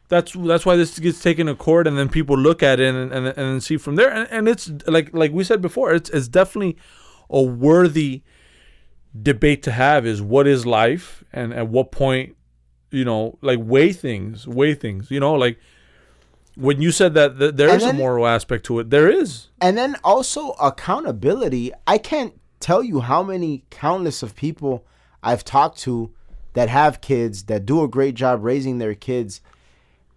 [0.09, 3.11] that's that's why this gets taken to court, and then people look at it and
[3.13, 4.11] and, and see from there.
[4.11, 6.77] And, and it's like like we said before, it's it's definitely
[7.29, 8.23] a worthy
[9.19, 10.05] debate to have.
[10.05, 12.35] Is what is life, and at what point,
[12.91, 15.09] you know, like weigh things, weigh things.
[15.09, 15.57] You know, like
[16.55, 19.47] when you said that th- there And is a moral aspect to it, there is.
[19.61, 21.71] And then also accountability.
[21.87, 24.85] I can't tell you how many countless of people
[25.25, 26.13] I've talked to
[26.53, 29.41] that have kids that do a great job raising their kids.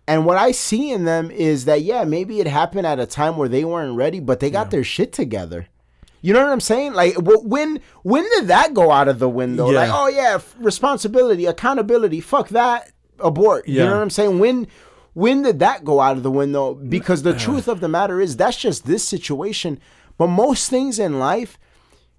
[0.07, 3.37] And what I see in them is that yeah, maybe it happened at a time
[3.37, 5.67] where they weren't ready, but they got their shit together.
[6.21, 6.95] You know what I'm saying?
[6.95, 9.71] Like when when did that go out of the window?
[9.71, 9.81] Yeah.
[9.81, 13.69] Like oh yeah, responsibility, accountability, fuck that, abort.
[13.69, 14.39] You know what I'm saying?
[14.39, 14.67] When
[15.15, 16.75] when did that go out of the window?
[16.75, 19.81] Because the truth of the matter is that's just this situation.
[20.17, 21.59] But most things in life,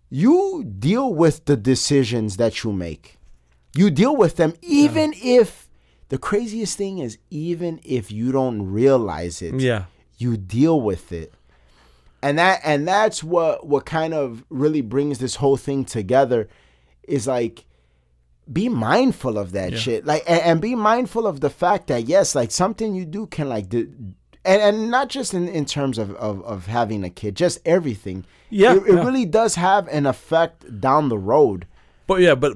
[0.10, 3.18] you deal with the decisions that you make.
[3.76, 5.70] You deal with them even if
[6.10, 9.84] the craziest thing is even if you don't realize it Yeah.
[10.18, 11.34] you deal with it
[12.24, 16.50] and that and that's what what kind of really brings this whole thing together
[17.08, 17.66] is like
[18.52, 19.78] be mindful of that Yeah.
[19.78, 23.28] shit like and, and be mindful of the fact that yes like something you do
[23.28, 23.94] can like do,
[24.50, 28.26] and, and not just in, in terms of, of, of having a kid just everything
[28.50, 29.04] Yeah, it, it yeah.
[29.04, 31.68] really does have an effect down the road
[32.08, 32.54] But yeah, but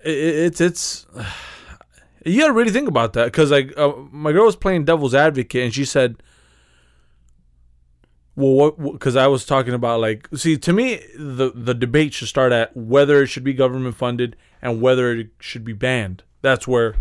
[0.00, 0.16] it,
[0.46, 1.06] it's it's
[2.24, 5.62] you gotta really think about that because like uh, my girl was playing devil's advocate
[5.62, 6.22] and she said,
[8.34, 12.28] "Well, what?" Because I was talking about like, see, to me, the the debate should
[12.28, 16.24] start at whether it should be government funded and whether it should be banned.
[16.42, 16.96] That's where,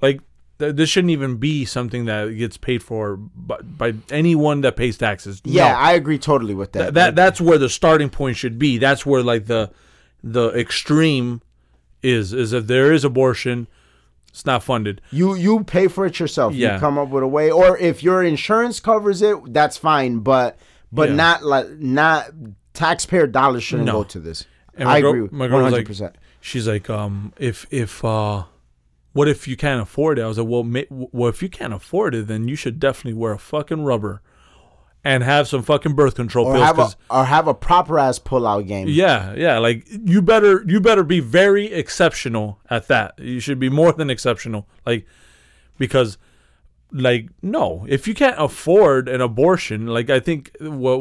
[0.00, 0.20] like,
[0.62, 4.96] th- this shouldn't even be something that gets paid for by, by anyone that pays
[4.96, 5.40] taxes.
[5.44, 5.78] yeah No.
[5.78, 8.78] i agree totally with that Th- that that's where the starting point should be.
[8.78, 9.70] That's where like the
[10.22, 11.42] the extreme
[12.02, 13.66] is is if there is abortion,
[14.28, 15.00] it's not funded.
[15.10, 16.54] You you pay for it yourself.
[16.54, 16.74] Yeah.
[16.74, 20.20] You come up with a way, or if your insurance covers it, that's fine.
[20.20, 20.56] But
[20.90, 21.16] but Yeah.
[21.16, 22.30] not like not
[22.72, 23.92] taxpayer dollars shouldn't No.
[24.00, 24.46] go to this.
[24.74, 25.28] And I girl- agree.
[25.30, 28.44] my girl was hundred like- She's like, um, if if uh,
[29.12, 30.22] what if you can't afford it?
[30.22, 33.14] I was like, well, ma- well, if you can't afford it, then you should definitely
[33.18, 34.22] wear a fucking rubber,
[35.04, 36.66] and have some fucking birth control Or pills.
[36.66, 38.86] have a or have a proper ass pull out game.
[38.88, 43.18] yeah, yeah, like you better you better be very exceptional at that.
[43.18, 45.04] You should be more than exceptional, like
[45.78, 46.18] because
[46.94, 50.98] like no, if you can't afford an abortion, like I think what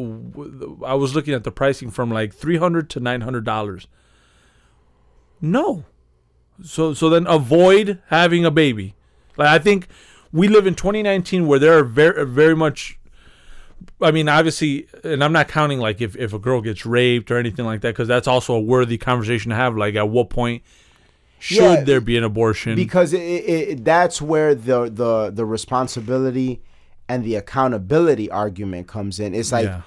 [0.85, 3.87] I was looking at the pricing from like three hundred to nine hundred dollars.
[5.41, 5.85] No,
[6.63, 8.95] so so then avoid having a baby.
[9.37, 9.87] Like I think
[10.31, 12.97] we live in 2019 where there are very very much
[14.01, 17.37] I mean, obviously, and I'm not counting like if, if a girl gets raped or
[17.37, 19.75] anything like that, because that's also a worthy conversation to have.
[19.75, 20.63] Like, at what point
[21.39, 22.75] Should Yeah, there be an abortion?
[22.75, 26.61] because it, it, that's where the the the responsibility
[27.09, 29.33] and the accountability argument comes in.
[29.33, 29.81] It's like, yeah.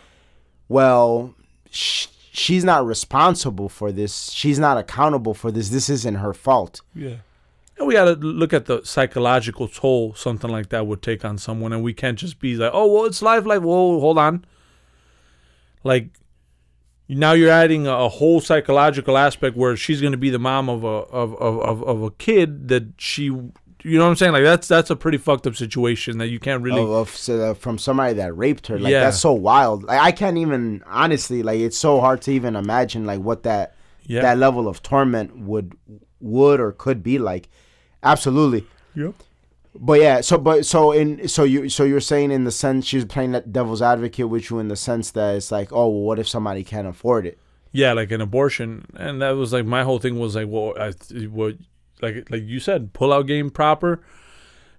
[0.68, 1.34] well,
[1.70, 4.30] sh- she's not responsible for this.
[4.32, 5.68] She's not accountable for this.
[5.68, 6.82] This isn't her fault.
[6.94, 7.16] Yeah.
[7.78, 11.38] And we got to look at the psychological toll something like that would take on
[11.38, 11.72] someone.
[11.72, 13.62] And we can't just be like, oh, well, it's life, life.
[13.62, 14.44] Whoa, hold on.
[15.82, 16.10] Like,
[17.08, 20.68] now you're adding a, a whole psychological aspect where she's going to be the mom
[20.68, 23.28] of a of, of, of, of a kid that she,
[23.84, 24.32] you know what I'm saying?
[24.32, 26.80] Like, that's that's a pretty fucked up situation that you can't really.
[26.80, 28.78] Of, of so, uh, from somebody that raped her.
[28.78, 29.00] Like Yeah.
[29.00, 29.84] that's so wild.
[29.84, 31.42] Like I can't even honestly.
[31.42, 33.76] Like it's so hard to even imagine like what that
[34.06, 34.22] yeah.
[34.22, 35.76] that level of torment would
[36.20, 37.48] would or could be like.
[38.02, 38.66] Absolutely.
[38.94, 39.14] Yep.
[39.76, 43.04] But yeah, so but so in so you so you're saying in the sense she's
[43.04, 46.18] playing that devil's advocate with you in the sense that it's like oh well, what
[46.18, 47.38] if somebody can't afford it?
[47.72, 50.92] Yeah, like an abortion, and that was like my whole thing was like, well, I,
[51.26, 51.56] what,
[52.04, 54.02] like like you said, pull out game proper,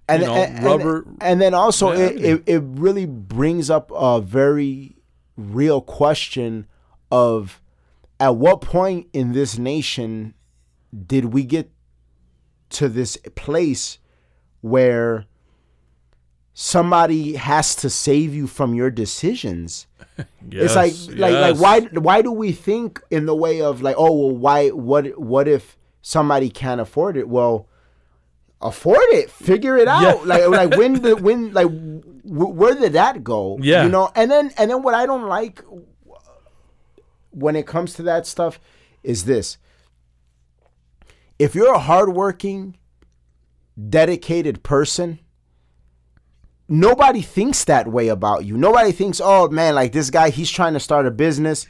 [0.08, 1.02] And know, and, rubber.
[1.02, 4.96] and, and then also Yeah, it, it it really brings up a very
[5.36, 6.66] real question
[7.10, 7.60] of
[8.18, 10.32] at what point in this nation
[11.06, 11.70] did we get
[12.70, 13.98] to this place
[14.62, 15.26] where
[16.54, 19.86] somebody has to save you from your decisions
[20.50, 21.60] it's like Yes, like yes.
[21.60, 25.18] like why why do we think in the way of like oh well why what
[25.20, 25.76] what if
[26.08, 27.66] somebody can't afford it well
[28.60, 30.12] afford it figure it out Yeah.
[30.24, 32.12] like like when the when like w-
[32.60, 33.82] where did that go Yeah.
[33.82, 35.64] you know and then and then what I don't like
[37.30, 38.60] when it comes to that stuff
[39.02, 39.58] is this
[41.40, 42.76] if you're a hardworking
[43.88, 45.18] dedicated person
[46.68, 48.56] nobody thinks that way about you.
[48.56, 51.68] Nobody thinks, oh man, like this guy, he's trying to start a business.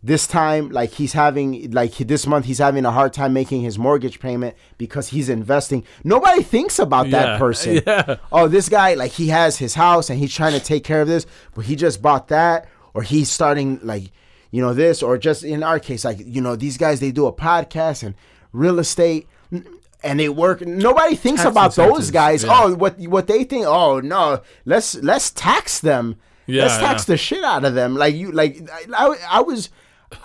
[0.00, 3.62] This time, like he's having, like he, this month, he's having a hard time making
[3.62, 5.82] his mortgage payment because he's investing.
[6.04, 7.82] Nobody thinks about that Yeah, person.
[7.86, 8.16] yeah.
[8.30, 11.08] Oh, this guy, like he has his house and he's trying to take care of
[11.08, 14.12] this, but he just bought that, or he's starting like,
[14.52, 17.26] you know, this, or just in our case, like you know, these guys they do
[17.26, 18.14] a podcast and
[18.52, 19.26] real estate.
[20.04, 20.60] And they work.
[20.60, 22.44] Nobody thinks Tax about those guys.
[22.44, 22.50] yeah.
[22.52, 26.14] Oh, what what they think oh no let's let's tax them
[26.46, 29.70] Yeah, let's tax the shit out of them like you like I, I, I was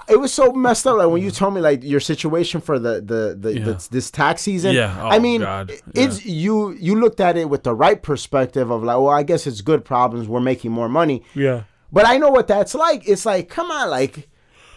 [0.08, 3.02] it was so messed up like when you told me like your situation for the
[3.02, 3.66] the, the, Yeah.
[3.66, 7.50] the this tax season Yeah, i oh, mean God, it's you you looked at it
[7.50, 10.88] with the right perspective of like well i guess it's good problems we're making more
[10.90, 11.64] money yeah.
[11.92, 14.30] but i know what that's like it's like come on like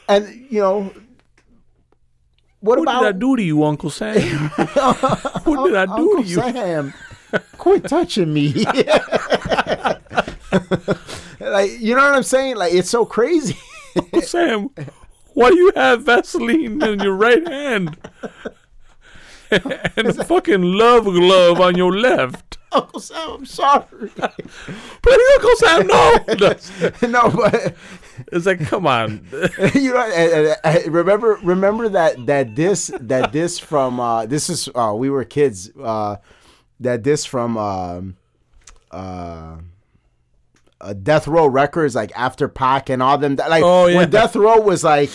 [0.08, 0.92] and you know
[2.60, 4.48] what What about did I do to you, Uncle Sam?
[4.48, 6.36] what did I do Uncle to you?
[6.36, 6.94] Sam,
[7.58, 8.52] quit touching me.
[11.38, 12.56] like, you know what I'm saying?
[12.56, 13.56] Like, it's so crazy.
[13.96, 14.70] Uncle Sam,
[15.34, 17.96] why do you have Vaseline in your right hand
[19.50, 22.58] and a fucking love glove on your left?
[22.72, 23.84] Uncle Sam, I'm sorry.
[24.10, 26.18] Please, Uncle Sam, no.
[27.08, 27.74] no, but
[28.32, 29.26] It's like, come on.
[29.74, 34.50] you know, and- and- and remember, remember that that this that this from uh, this
[34.50, 35.70] is uh, we were kids.
[35.80, 36.16] Uh,
[36.80, 38.16] that this from um,
[38.90, 39.56] uh,
[40.80, 43.36] uh, Death Row Records, like after Pac and all them.
[43.36, 43.96] Like Oh, yeah.
[43.96, 45.10] when Death Row was like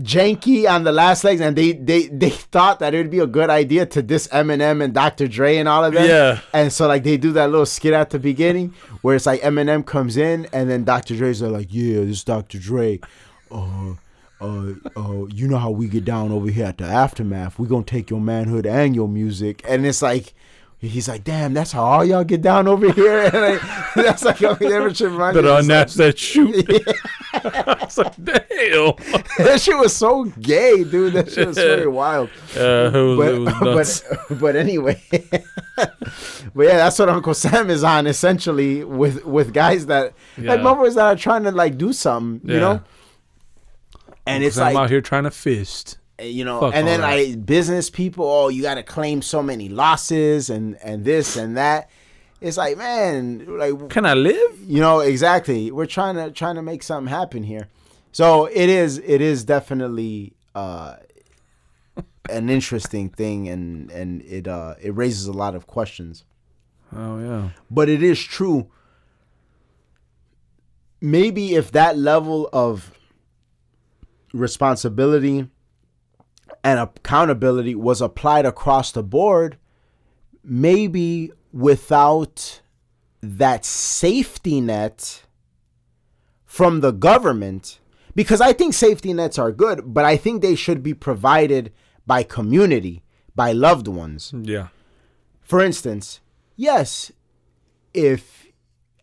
[0.00, 3.26] janky on the last legs, and they they they thought that it would be a
[3.26, 5.26] good idea to diss Eminem and Dr.
[5.28, 6.06] Dre and all of them.
[6.08, 6.40] Yeah.
[6.52, 9.84] And so like they do that little skit at the beginning where it's like Eminem
[9.84, 11.16] comes in and then Dr.
[11.16, 12.58] Dre's like, yeah, this is Dr.
[12.58, 13.00] Dre.
[13.50, 13.94] Uh,
[14.40, 17.58] uh, uh, you know how we get down over here at the aftermath.
[17.58, 20.34] we gonna take your manhood and your music, and it's like.
[20.80, 23.22] He's like, damn, that's how all y'all get down over here.
[23.34, 23.60] And like,
[23.96, 26.54] that's like, okay, that shit reminds But on that, shoot.
[27.34, 28.92] I was like, damn.
[29.38, 31.14] that shit was so gay, dude.
[31.14, 32.30] That shit was very wild.
[32.56, 34.02] Uh, was, But nuts.
[34.28, 35.96] but but anyway, but
[36.56, 40.64] yeah, that's what Uncle Sam is on essentially with with guys that like Yeah.
[40.64, 42.82] motherfuckers that are trying to like do something, you know.
[44.26, 45.98] And it's I'm like out here trying to fist.
[46.20, 47.16] You know, Fuck and then that.
[47.16, 51.56] like business people, oh, you got to claim so many losses and and this and
[51.56, 51.90] that.
[52.40, 54.58] It's like, man, like Can I live?
[54.62, 55.70] you know exactly.
[55.70, 57.68] We're trying to trying to make something happen here.
[58.12, 60.96] So it is it is definitely uh
[62.30, 66.24] an interesting thing and and it uh it raises a lot of questions.
[66.94, 67.50] Oh, yeah.
[67.70, 68.70] But it is true.
[71.00, 72.92] Maybe if that level of
[74.32, 75.48] responsibility
[76.68, 79.56] and accountability was applied across the board,
[80.44, 82.60] maybe without
[83.22, 85.22] that safety net
[86.44, 87.80] from the government,
[88.14, 91.72] because I think safety nets are good, but I think they should be provided
[92.06, 93.02] by community,
[93.34, 94.34] by loved ones.
[94.34, 94.68] Yeah.
[95.40, 96.20] For instance,
[96.54, 97.10] yes,
[97.94, 98.46] if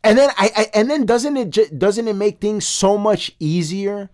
[0.03, 3.35] and then I, I and then doesn't it ju- doesn't it make things so much
[3.39, 4.11] easier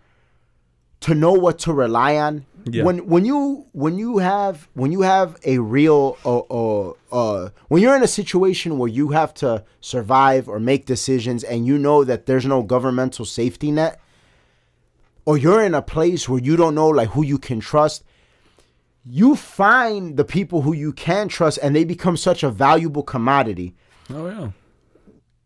[1.01, 2.83] to know what to rely on Yeah.
[2.83, 7.81] when when you when you have when you have a real uh, uh, uh when
[7.81, 12.03] you're in a situation where you have to survive or make decisions and you know
[12.03, 13.99] that there's no governmental safety net
[15.25, 18.03] or you're in a place where you don't know like who you can trust
[19.03, 23.73] you find the people who you can trust and they become such a valuable commodity
[24.13, 24.51] Oh yeah.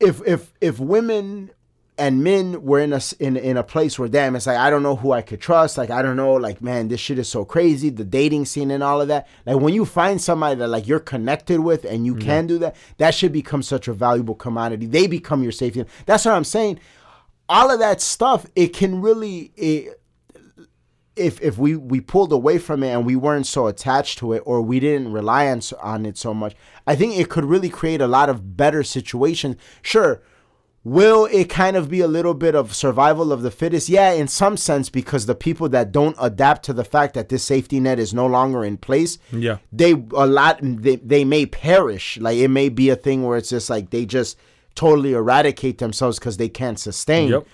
[0.02, 1.52] if if if women
[1.98, 4.84] and men were in a in in a place where damn it's like I don't
[4.84, 5.78] know who I could trust.
[5.78, 8.84] Like I don't know like man this shit is so crazy the dating scene and
[8.84, 9.28] all of that.
[9.46, 12.48] Like when you find somebody that like you're connected with and you can mm-hmm.
[12.48, 14.88] do that that should become such a valuable commodity.
[14.88, 15.86] They become your safety.
[16.06, 16.80] That's what I'm saying.
[17.48, 20.02] All of that stuff it can really it,
[21.16, 24.44] if if we we pulled away from it and we weren't so attached to it
[24.46, 28.02] or we didn't rely on on it so much i think it could really create
[28.02, 29.56] a lot of better situations.
[29.82, 30.22] Sure
[30.88, 33.90] will it kind of be a little bit of survival of the fittest?
[33.90, 37.44] Yeah in some sense because the people that don't adapt to the fact that this
[37.44, 39.58] safety net is no longer in place Yeah.
[39.74, 42.18] they a lot they, they may perish.
[42.20, 44.38] Like it may be a thing where it's just like they just
[44.76, 47.30] totally eradicate themselves because they can't sustain.
[47.30, 47.48] Yep.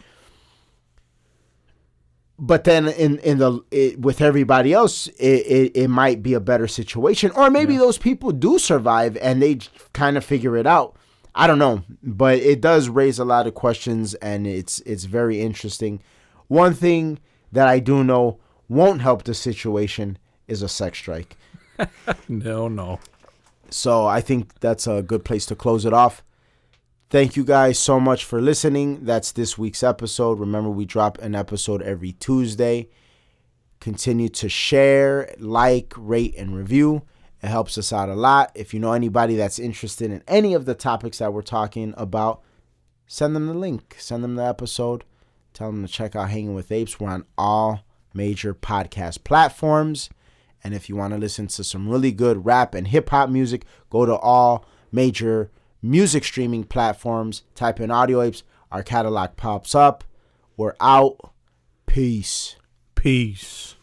[2.38, 6.40] but then in in the it, with everybody else it, it, it might be a
[6.40, 7.32] better situation.
[7.32, 9.60] Or maybe those people do survive and they
[9.94, 10.96] kind of figure it out
[11.36, 15.40] i don't know but it does raise a lot of questions and it's it's very
[15.42, 16.02] interesting
[16.48, 17.20] one thing
[17.52, 20.18] that i do know won't help the situation
[20.48, 21.36] is a sex strike
[22.28, 23.00] No, no.
[23.70, 26.24] so I think that's a good place to close it off.
[27.10, 29.04] Thank you guys so much for listening.
[29.04, 30.40] That's this week's episode.
[30.40, 32.90] Remember, we drop an episode every Tuesday.
[33.80, 37.02] Continue to share, like, rate, and review.
[37.42, 38.52] It helps us out a lot.
[38.54, 42.42] If you know anybody that's interested in any of the topics that we're talking about,
[43.08, 45.04] send them the link, send them the episode.
[45.54, 47.00] Tell them to check out Hanging with Apes.
[47.00, 47.82] We're on all
[48.14, 50.10] major podcast platforms.
[50.64, 53.66] And if you want to listen to some really good rap and hip hop music,
[53.90, 55.50] go to all major
[55.82, 57.44] music streaming platforms.
[57.56, 58.44] Type in Audio Apes.
[58.72, 60.04] Our catalog pops up.
[60.56, 61.34] We're out.
[61.88, 62.56] Peace.
[62.96, 63.76] Peace.